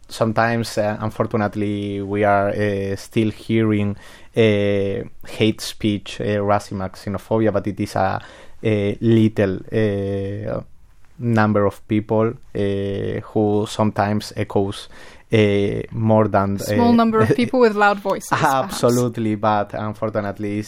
sometimes, 0.09 0.79
uh, 0.79 0.97
unfortunately, 1.01 2.03
we 2.03 2.25
are 2.25 2.53
still 2.97 3.31
hearing 3.31 3.97
hate 4.35 5.61
speech, 5.61 6.19
racism, 6.19 6.81
xenophobia, 6.93 7.53
but 7.53 7.67
it 7.67 7.81
is 7.81 7.97
a, 7.97 8.21
a 8.63 8.99
little 9.01 9.59
number 11.19 11.67
of 11.67 11.87
people 11.87 12.33
who 12.53 13.67
sometimes 13.69 14.33
echoes 14.37 14.89
uh, 15.33 15.83
more 15.93 16.27
than 16.27 16.59
Small 16.59 16.89
uh, 16.89 16.93
number 16.93 17.21
of 17.21 17.29
people 17.37 17.61
with 17.61 17.77
loud 17.77 17.99
voices. 18.01 18.29
perhaps. 18.31 18.75
Absolutely, 18.75 19.37
but 19.37 19.75
unfortunately, 19.75 20.61
uh, 20.61 20.65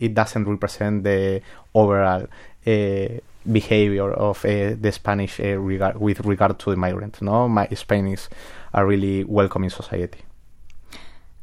it 0.00 0.14
doesn't 0.14 0.48
represent 0.48 1.04
the 1.04 1.42
overall 1.74 2.26
behavior 3.52 4.12
of 4.12 4.44
uh, 4.44 4.74
the 4.80 4.92
Spanish 4.92 5.40
uh, 5.40 5.58
regard, 5.58 5.98
with 5.98 6.20
regard 6.20 6.58
to 6.58 6.70
the 6.70 6.76
migrants. 6.76 7.22
No, 7.22 7.48
my 7.48 7.68
Spain 7.68 8.08
is 8.08 8.28
a 8.72 8.84
really 8.84 9.24
welcoming 9.24 9.70
society. 9.70 10.20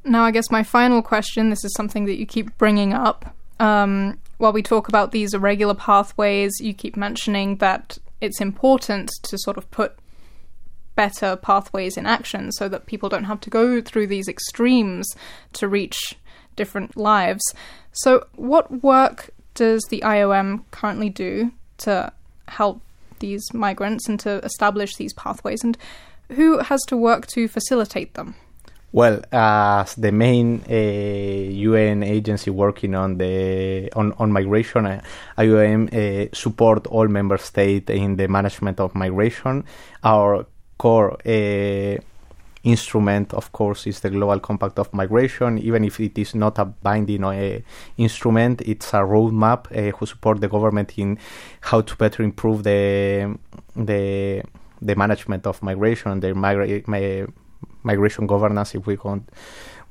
Now, 0.06 0.24
I 0.24 0.32
guess 0.32 0.52
my 0.52 0.64
final 0.64 1.02
question 1.02 1.50
this 1.50 1.64
is 1.64 1.74
something 1.76 2.06
that 2.06 2.18
you 2.18 2.26
keep 2.26 2.58
bringing 2.58 2.94
up. 2.94 3.36
Um, 3.60 4.20
while 4.38 4.52
we 4.52 4.62
talk 4.62 4.90
about 4.90 5.12
these 5.12 5.34
irregular 5.34 5.76
pathways, 5.76 6.52
you 6.60 6.74
keep 6.74 6.98
mentioning 6.98 7.58
that 7.58 7.98
it's 8.20 8.42
important 8.42 9.12
to 9.24 9.38
sort 9.38 9.58
of 9.58 9.70
put 9.72 9.98
better 10.96 11.36
pathways 11.36 11.98
in 11.98 12.06
action 12.06 12.52
so 12.52 12.68
that 12.70 12.86
people 12.86 13.10
don't 13.10 13.24
have 13.24 13.40
to 13.42 13.50
go 13.50 13.82
through 13.82 14.08
these 14.08 14.28
extremes 14.28 15.08
to 15.54 15.68
reach 15.68 16.16
different 16.56 16.96
lives. 16.98 17.44
So, 17.92 18.28
what 18.36 18.84
work 18.84 19.30
does 19.54 19.84
the 19.90 20.02
IOM 20.02 20.64
currently 20.72 21.10
do 21.10 21.52
to 21.84 22.12
help 22.48 22.82
these 23.20 23.54
migrants 23.54 24.10
and 24.10 24.20
to 24.22 24.44
establish 24.44 24.96
these 24.96 25.14
pathways? 25.14 25.64
And 25.64 25.78
who 26.32 26.60
has 26.60 26.82
to 26.88 26.98
work 26.98 27.28
to 27.28 27.48
facilitate 27.48 28.14
them? 28.16 28.36
Well, 28.94 29.24
as 29.32 29.96
the 29.96 30.12
main 30.12 30.62
uh, 30.70 30.74
UN 30.74 32.04
agency 32.04 32.52
working 32.52 32.94
on 32.94 33.18
the 33.18 33.92
on, 33.96 34.14
on 34.20 34.32
migration, 34.32 34.86
uh, 34.86 35.02
IOM 35.36 35.92
uh, 35.92 36.30
support 36.32 36.86
all 36.86 37.08
member 37.08 37.40
states 37.40 37.90
in 37.90 38.18
the 38.18 38.28
management 38.28 38.80
of 38.80 38.94
migration. 38.94 39.64
Our 40.04 40.46
core 40.78 41.14
uh, 41.26 41.98
instrument, 42.64 43.34
of 43.34 43.52
course, 43.52 43.88
is 43.88 44.00
the 44.00 44.10
Global 44.10 44.40
Compact 44.40 44.80
of 44.80 44.94
Migration. 44.94 45.58
Even 45.58 45.84
if 45.84 46.00
it 46.00 46.18
is 46.18 46.34
not 46.34 46.58
a 46.60 46.66
binding 46.66 47.24
uh, 47.24 47.60
instrument, 47.98 48.62
it's 48.62 48.94
a 48.94 48.98
roadmap 49.02 49.68
uh, 49.72 49.96
who 49.98 50.06
support 50.06 50.40
the 50.40 50.48
government 50.48 50.98
in 50.98 51.20
how 51.62 51.82
to 51.82 51.96
better 51.96 52.24
improve 52.24 52.64
the 52.64 53.38
the 53.76 54.44
the 54.82 54.96
management 54.96 55.48
of 55.48 55.62
migration, 55.64 56.20
the 56.20 56.34
migra- 56.34 56.88
mi- 56.88 57.26
migration 57.84 58.28
governance, 58.28 58.76
if 58.76 58.86
we 58.86 58.98
want 59.04 59.30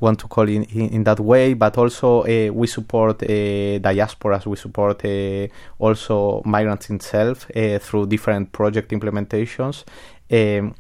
want 0.01 0.19
to 0.19 0.27
call 0.27 0.49
it 0.49 0.55
in, 0.55 0.65
in, 0.65 0.89
in 0.91 1.05
that 1.05 1.21
way. 1.21 1.55
But 1.55 1.79
also 1.79 2.23
uh, 2.23 2.53
we 2.53 2.67
support 2.67 3.23
uh, 3.23 3.27
diasporas, 3.27 4.47
we 4.47 4.57
support 4.57 5.05
uh, 5.05 5.47
also 5.79 6.43
migrants 6.45 6.89
themselves 6.89 7.47
uh, 7.55 7.79
through 7.81 8.07
different 8.07 8.53
project 8.53 8.91
implementations. 8.91 9.85
Um, 10.31 10.75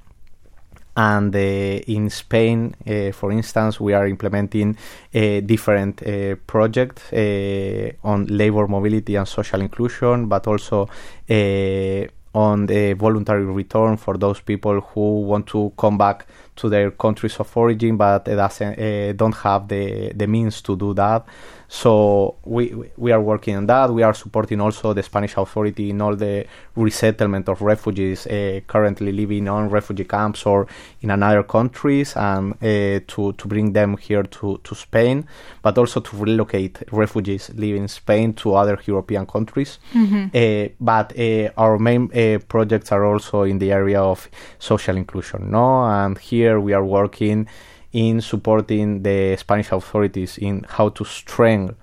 and 0.96 1.34
uh, 1.34 1.38
in 1.38 2.10
Spain, 2.10 2.74
uh, 2.86 3.12
for 3.12 3.32
instance, 3.32 3.80
we 3.80 3.94
are 3.94 4.06
implementing 4.06 4.76
uh, 5.14 5.40
different 5.40 6.02
projects 6.46 7.12
uh, 7.12 7.92
on 8.04 8.26
labor 8.26 8.66
mobility 8.66 9.16
and 9.16 9.26
social 9.26 9.60
inclusion, 9.60 10.26
but 10.26 10.46
also 10.46 10.88
uh, 11.30 12.06
on 12.34 12.66
the 12.66 12.94
voluntary 12.94 13.44
return 13.44 13.96
for 13.96 14.16
those 14.16 14.40
people 14.40 14.80
who 14.80 15.20
want 15.22 15.46
to 15.46 15.72
come 15.76 15.98
back 15.98 16.26
to 16.56 16.68
their 16.68 16.90
countries 16.90 17.36
of 17.40 17.56
origin, 17.56 17.96
but 17.96 18.28
uh, 18.28 18.36
doesn't, 18.36 18.78
uh, 18.78 19.12
don't 19.14 19.36
have 19.36 19.68
the, 19.68 20.12
the 20.14 20.26
means 20.26 20.60
to 20.62 20.76
do 20.76 20.94
that. 20.94 21.24
So 21.68 22.34
we 22.44 22.74
we 22.98 23.12
are 23.12 23.20
working 23.22 23.56
on 23.56 23.66
that. 23.66 23.90
We 23.90 24.02
are 24.02 24.12
supporting 24.12 24.60
also 24.60 24.92
the 24.92 25.02
Spanish 25.02 25.38
authority 25.38 25.88
in 25.88 26.02
all 26.02 26.14
the 26.14 26.44
resettlement 26.76 27.48
of 27.48 27.62
refugees 27.62 28.26
uh, 28.26 28.60
currently 28.66 29.10
living 29.10 29.48
on 29.48 29.70
refugee 29.70 30.04
camps 30.04 30.44
or 30.44 30.66
in 31.00 31.10
another 31.10 31.42
countries, 31.42 32.14
and 32.14 32.52
uh, 32.52 33.00
to 33.06 33.32
to 33.32 33.48
bring 33.48 33.72
them 33.72 33.96
here 33.96 34.22
to 34.22 34.60
to 34.64 34.74
Spain, 34.74 35.24
but 35.62 35.78
also 35.78 36.00
to 36.00 36.16
relocate 36.18 36.82
refugees 36.92 37.50
living 37.54 37.84
in 37.84 37.88
Spain 37.88 38.34
to 38.34 38.54
other 38.54 38.78
European 38.86 39.24
countries. 39.24 39.78
Mhm. 39.94 40.28
Uh, 40.34 40.68
but 40.78 41.18
uh, 41.18 41.48
our 41.56 41.78
main 41.78 42.10
uh, 42.14 42.38
projects 42.48 42.92
are 42.92 43.06
also 43.06 43.44
in 43.44 43.58
the 43.58 43.72
area 43.72 44.02
of 44.02 44.28
social 44.58 44.96
inclusion, 44.98 45.50
no? 45.50 45.84
And 45.86 46.18
here 46.18 46.41
we 46.60 46.72
are 46.72 46.84
working 46.84 47.46
in 47.92 48.20
supporting 48.20 49.02
the 49.02 49.36
Spanish 49.36 49.70
authorities 49.72 50.38
in 50.38 50.64
how 50.68 50.88
to 50.90 51.04
strengthen 51.04 51.76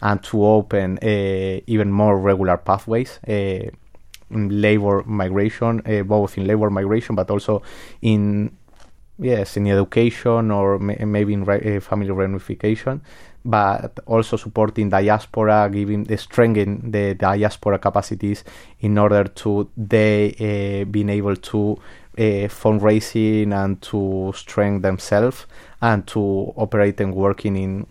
and 0.00 0.22
to 0.24 0.44
open 0.44 0.98
uh, 0.98 1.60
even 1.66 1.92
more 1.92 2.18
regular 2.18 2.56
pathways. 2.56 3.20
Uh, 3.26 3.70
labor 4.30 5.02
migration, 5.04 5.82
uh, 5.86 6.02
both 6.02 6.38
in 6.38 6.46
labor 6.46 6.70
migration, 6.70 7.14
but 7.14 7.30
also 7.30 7.62
in 8.00 8.50
yes, 9.18 9.56
in 9.56 9.66
education 9.66 10.50
or 10.50 10.78
may, 10.78 10.96
maybe 11.04 11.32
in 11.32 11.44
re- 11.44 11.76
uh, 11.76 11.80
family 11.80 12.08
reunification, 12.08 13.00
but 13.44 13.98
also 14.06 14.36
supporting 14.36 14.88
diaspora, 14.88 15.68
giving 15.70 16.04
the 16.04 16.16
strengthening 16.16 16.90
the 16.90 17.14
diaspora 17.14 17.78
capacities 17.78 18.44
in 18.80 18.98
order 18.98 19.24
to 19.24 19.68
they 19.76 20.34
uh, 20.40 20.90
being 20.90 21.10
able 21.10 21.36
to 21.36 21.78
uh, 22.18 22.48
fundraising 22.48 23.52
and 23.52 23.80
to 23.82 24.32
strengthen 24.36 24.82
themselves 24.82 25.46
and 25.80 26.06
to 26.06 26.52
operate 26.56 27.00
and 27.00 27.14
working 27.14 27.56
in 27.56 27.86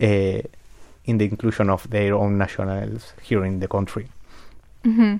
uh, 0.00 0.42
in 1.04 1.18
the 1.18 1.24
inclusion 1.24 1.70
of 1.70 1.88
their 1.90 2.14
own 2.14 2.36
nationals 2.36 3.12
here 3.22 3.44
in 3.44 3.60
the 3.60 3.68
country. 3.68 4.08
hmm 4.84 5.16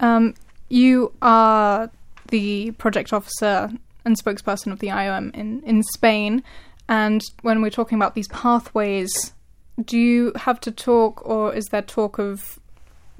Um, 0.00 0.34
you 0.70 1.12
are 1.20 1.90
the 2.28 2.70
project 2.72 3.12
officer 3.12 3.70
and 4.04 4.16
spokesperson 4.18 4.72
of 4.72 4.78
the 4.78 4.88
IOM 4.88 5.34
in, 5.34 5.62
in 5.62 5.82
Spain. 5.82 6.42
And 6.88 7.22
when 7.42 7.60
we're 7.60 7.70
talking 7.70 7.96
about 7.96 8.14
these 8.14 8.28
pathways, 8.28 9.32
do 9.84 9.98
you 9.98 10.32
have 10.36 10.60
to 10.60 10.70
talk, 10.70 11.26
or 11.26 11.54
is 11.54 11.66
there 11.66 11.82
talk 11.82 12.18
of 12.18 12.58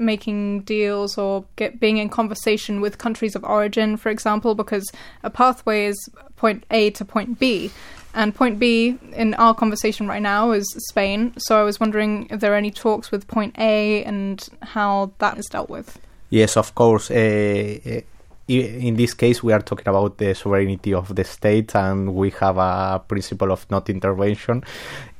making 0.00 0.62
deals 0.62 1.16
or 1.18 1.44
get 1.56 1.78
being 1.78 1.98
in 1.98 2.08
conversation 2.08 2.80
with 2.80 2.98
countries 2.98 3.36
of 3.36 3.44
origin, 3.44 3.96
for 3.96 4.08
example, 4.08 4.54
because 4.54 4.90
a 5.22 5.30
pathway 5.30 5.86
is 5.86 6.08
point 6.36 6.64
A 6.70 6.90
to 6.90 7.04
point 7.04 7.38
B. 7.38 7.70
And 8.12 8.34
point 8.34 8.58
B 8.58 8.98
in 9.12 9.34
our 9.34 9.54
conversation 9.54 10.08
right 10.08 10.22
now 10.22 10.50
is 10.50 10.66
Spain. 10.88 11.32
So 11.38 11.60
I 11.60 11.62
was 11.62 11.78
wondering 11.78 12.26
if 12.30 12.40
there 12.40 12.52
are 12.52 12.56
any 12.56 12.72
talks 12.72 13.12
with 13.12 13.28
point 13.28 13.54
A 13.58 14.02
and 14.02 14.44
how 14.62 15.12
that 15.18 15.38
is 15.38 15.46
dealt 15.46 15.70
with. 15.70 15.96
Yes, 16.30 16.56
of 16.56 16.74
course. 16.74 17.10
Uh, 17.10 17.78
uh, 17.86 18.00
in 18.48 18.96
this 18.96 19.14
case, 19.14 19.44
we 19.44 19.52
are 19.52 19.60
talking 19.60 19.86
about 19.86 20.18
the 20.18 20.34
sovereignty 20.34 20.92
of 20.92 21.14
the 21.14 21.22
state, 21.22 21.76
and 21.76 22.16
we 22.16 22.30
have 22.40 22.56
a 22.56 23.00
principle 23.06 23.52
of 23.52 23.64
not 23.70 23.88
intervention 23.88 24.64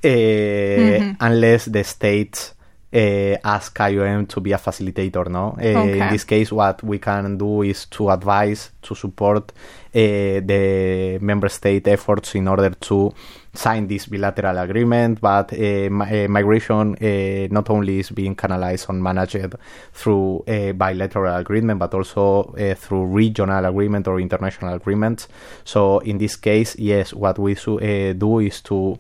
uh, 0.03 0.09
Mhm. 0.09 1.17
unless 1.21 1.67
the 1.67 1.85
state 1.85 2.53
uh, 2.93 3.37
ask 3.45 3.79
IOM 3.79 4.27
to 4.29 4.41
be 4.41 4.53
a 4.53 4.59
facilitator. 4.59 5.29
No, 5.29 5.55
Uh, 5.59 5.83
Okay. 5.85 5.99
in 6.01 6.09
this 6.11 6.25
case, 6.25 6.53
what 6.53 6.83
we 6.83 6.99
can 6.99 7.37
do 7.39 7.63
is 7.63 7.87
to 7.87 8.11
advise, 8.11 8.71
to 8.83 8.95
support 8.95 9.53
uh, 9.95 10.41
the 10.45 11.19
member 11.21 11.49
state 11.49 11.87
efforts 11.89 12.35
in 12.35 12.49
order 12.49 12.71
to 12.71 13.13
sign 13.55 13.87
this 13.89 14.07
bilateral 14.07 14.59
agreement. 14.59 15.21
But 15.21 15.53
uh, 15.53 15.89
mi- 15.91 16.25
uh, 16.25 16.29
migration 16.29 16.97
uh, 17.01 17.49
not 17.51 17.71
only 17.71 17.99
is 18.01 18.11
being 18.11 18.35
canalized 18.37 18.89
and 18.89 19.03
managed 19.03 19.55
through 19.93 20.45
a 20.47 20.73
bilateral 20.73 21.37
agreement, 21.37 21.79
but 21.81 21.95
also 21.95 22.55
uh, 22.59 22.75
through 22.75 23.07
regional 23.07 23.65
agreement 23.65 24.07
or 24.09 24.21
international 24.21 24.75
agreements. 24.75 25.29
So 25.65 25.99
in 26.01 26.19
this 26.19 26.37
case, 26.37 26.77
yes, 26.79 27.13
what 27.13 27.39
we 27.39 27.53
uh, 27.57 28.13
do 28.15 28.39
is 28.41 28.61
to 28.63 28.99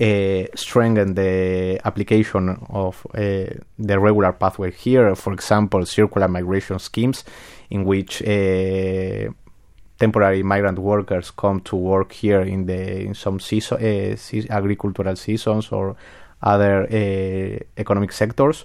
uh, 0.00 0.46
strengthen 0.54 1.14
the 1.14 1.80
application 1.84 2.66
of 2.70 3.06
uh, 3.14 3.18
the 3.78 3.98
regular 3.98 4.32
pathway 4.32 4.70
here. 4.70 5.14
For 5.14 5.32
example, 5.32 5.84
circular 5.86 6.28
migration 6.28 6.78
schemes, 6.78 7.24
in 7.70 7.84
which 7.84 8.22
uh, 8.22 9.30
temporary 9.98 10.42
migrant 10.42 10.78
workers 10.78 11.30
come 11.30 11.60
to 11.60 11.76
work 11.76 12.12
here 12.12 12.40
in 12.40 12.66
the 12.66 13.02
in 13.02 13.14
some 13.14 13.38
season, 13.38 13.78
uh, 13.78 14.16
agricultural 14.50 15.16
seasons 15.16 15.68
or 15.70 15.96
other 16.42 16.84
uh, 16.84 17.58
economic 17.76 18.12
sectors 18.12 18.64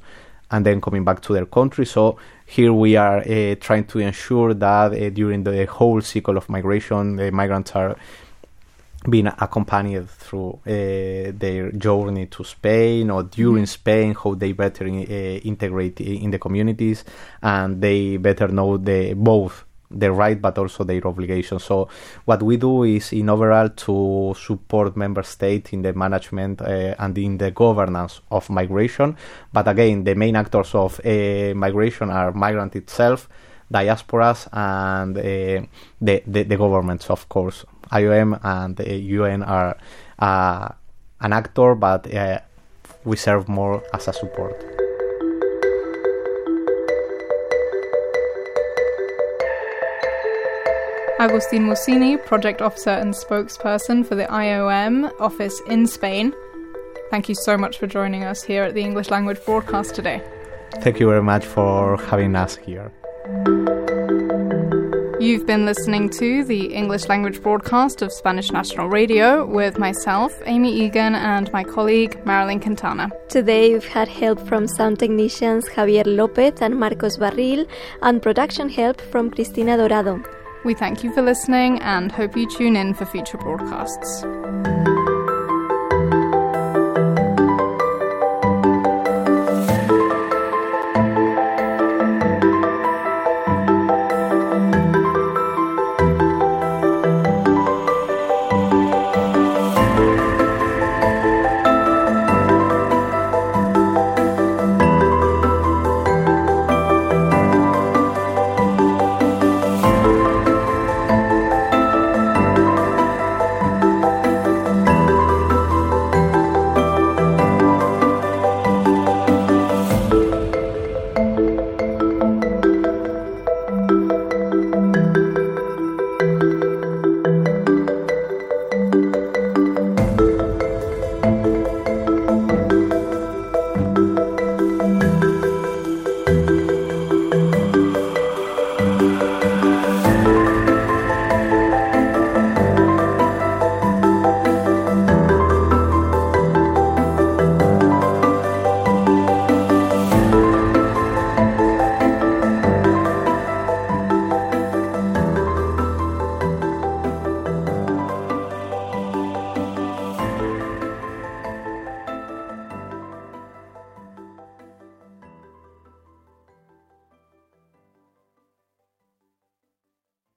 and 0.52 0.66
then 0.66 0.80
coming 0.80 1.04
back 1.04 1.22
to 1.22 1.34
their 1.34 1.46
country 1.46 1.86
so 1.86 2.18
here 2.46 2.72
we 2.72 2.96
are 2.96 3.20
uh, 3.20 3.56
trying 3.60 3.84
to 3.84 4.00
ensure 4.00 4.54
that 4.54 4.94
uh, 4.94 5.10
during 5.10 5.44
the 5.44 5.66
whole 5.66 6.02
cycle 6.02 6.38
of 6.38 6.48
migration 6.50 7.16
the 7.16 7.32
migrants 7.32 7.72
are 7.76 7.98
being 9.10 9.28
accompanied 9.28 10.10
through 10.10 10.60
uh, 10.66 11.32
their 11.38 11.72
journey 11.72 12.26
to 12.28 12.44
Spain 12.44 13.10
or 13.10 13.24
during 13.24 13.64
Mhm. 13.64 13.68
Spain, 13.68 14.16
how 14.24 14.34
they 14.36 14.52
better 14.54 14.86
uh, 14.86 15.40
integrate 15.44 16.02
in 16.02 16.32
the 16.32 16.40
communities 16.40 17.04
and 17.42 17.82
they 17.82 18.18
better 18.18 18.48
know 18.48 18.78
the 18.78 19.14
both 19.14 19.66
their 19.92 20.12
right 20.12 20.42
but 20.42 20.58
also 20.58 20.84
their 20.84 21.06
obligations. 21.06 21.64
So 21.64 21.88
what 22.26 22.42
we 22.42 22.58
do 22.58 22.84
is 22.84 23.14
in 23.14 23.30
overall 23.30 23.70
to 23.70 24.34
support 24.36 24.98
member 24.98 25.24
state 25.24 25.74
in 25.74 25.84
the 25.84 25.94
management 25.94 26.62
uh, 26.62 26.96
and 26.98 27.18
in 27.18 27.38
the 27.38 27.52
governance 27.52 28.20
of 28.32 28.50
migration. 28.50 29.16
But 29.54 29.68
again, 29.68 30.04
the 30.04 30.16
main 30.16 30.36
actors 30.36 30.74
of 30.74 31.00
uh, 31.06 31.54
migration 31.56 32.10
are 32.10 32.32
migrant 32.34 32.76
itself, 32.76 33.30
diasporas, 33.72 34.48
and 34.54 35.18
uh, 35.18 35.68
the, 36.02 36.24
the 36.28 36.44
the 36.44 36.58
governments, 36.58 37.10
of 37.10 37.28
course. 37.30 37.66
IOM 37.92 38.40
and 38.44 38.76
the 38.76 38.96
UN 38.96 39.44
are 39.44 39.78
uh, 40.20 40.70
an 41.22 41.34
actor, 41.34 41.76
but 41.76 42.12
uh, 42.14 42.40
we 43.04 43.16
serve 43.16 43.48
more 43.48 43.84
as 43.94 44.08
a 44.08 44.14
support. 44.14 44.64
Agustin 51.18 51.64
Mussini, 51.64 52.24
project 52.26 52.62
officer 52.62 52.90
and 52.90 53.14
spokesperson 53.14 54.06
for 54.06 54.16
the 54.16 54.26
IOM 54.26 55.10
office 55.20 55.62
in 55.68 55.88
Spain. 55.88 56.34
Thank 57.10 57.30
you 57.30 57.36
so 57.36 57.58
much 57.58 57.78
for 57.78 57.88
joining 57.88 58.26
us 58.26 58.44
here 58.44 58.64
at 58.64 58.74
the 58.74 58.82
English 58.82 59.10
language 59.10 59.44
broadcast 59.46 59.96
today. 59.96 60.22
Thank 60.82 61.00
you 61.00 61.08
very 61.08 61.24
much 61.24 61.46
for 61.46 61.98
having 61.98 62.36
us 62.36 62.58
here. 62.58 62.92
You've 65.26 65.48
been 65.48 65.66
listening 65.66 66.12
to 66.22 66.44
the 66.44 66.72
English 66.72 67.08
language 67.08 67.42
broadcast 67.42 68.04
of 68.04 68.14
Spanish 68.14 68.52
National 68.52 68.90
Radio 68.90 69.44
with 69.44 69.80
myself, 69.80 70.32
Amy 70.46 70.72
Egan, 70.72 71.16
and 71.16 71.52
my 71.52 71.64
colleague, 71.64 72.24
Marilyn 72.28 72.60
Quintana. 72.60 73.10
Today 73.28 73.74
we've 73.74 73.88
had 73.88 74.08
help 74.08 74.40
from 74.48 74.68
sound 74.68 75.00
technicians 75.00 75.68
Javier 75.70 76.06
Lopez 76.06 76.62
and 76.62 76.80
Marcos 76.80 77.18
Barril 77.18 77.68
and 78.04 78.22
production 78.22 78.70
help 78.70 79.02
from 79.02 79.32
Cristina 79.32 79.78
Dorado. 79.78 80.24
We 80.64 80.76
thank 80.76 81.04
you 81.04 81.12
for 81.12 81.24
listening 81.24 81.80
and 81.80 82.12
hope 82.12 82.38
you 82.38 82.48
tune 82.48 82.76
in 82.76 82.94
for 82.94 83.08
future 83.08 83.40
broadcasts. 83.40 84.24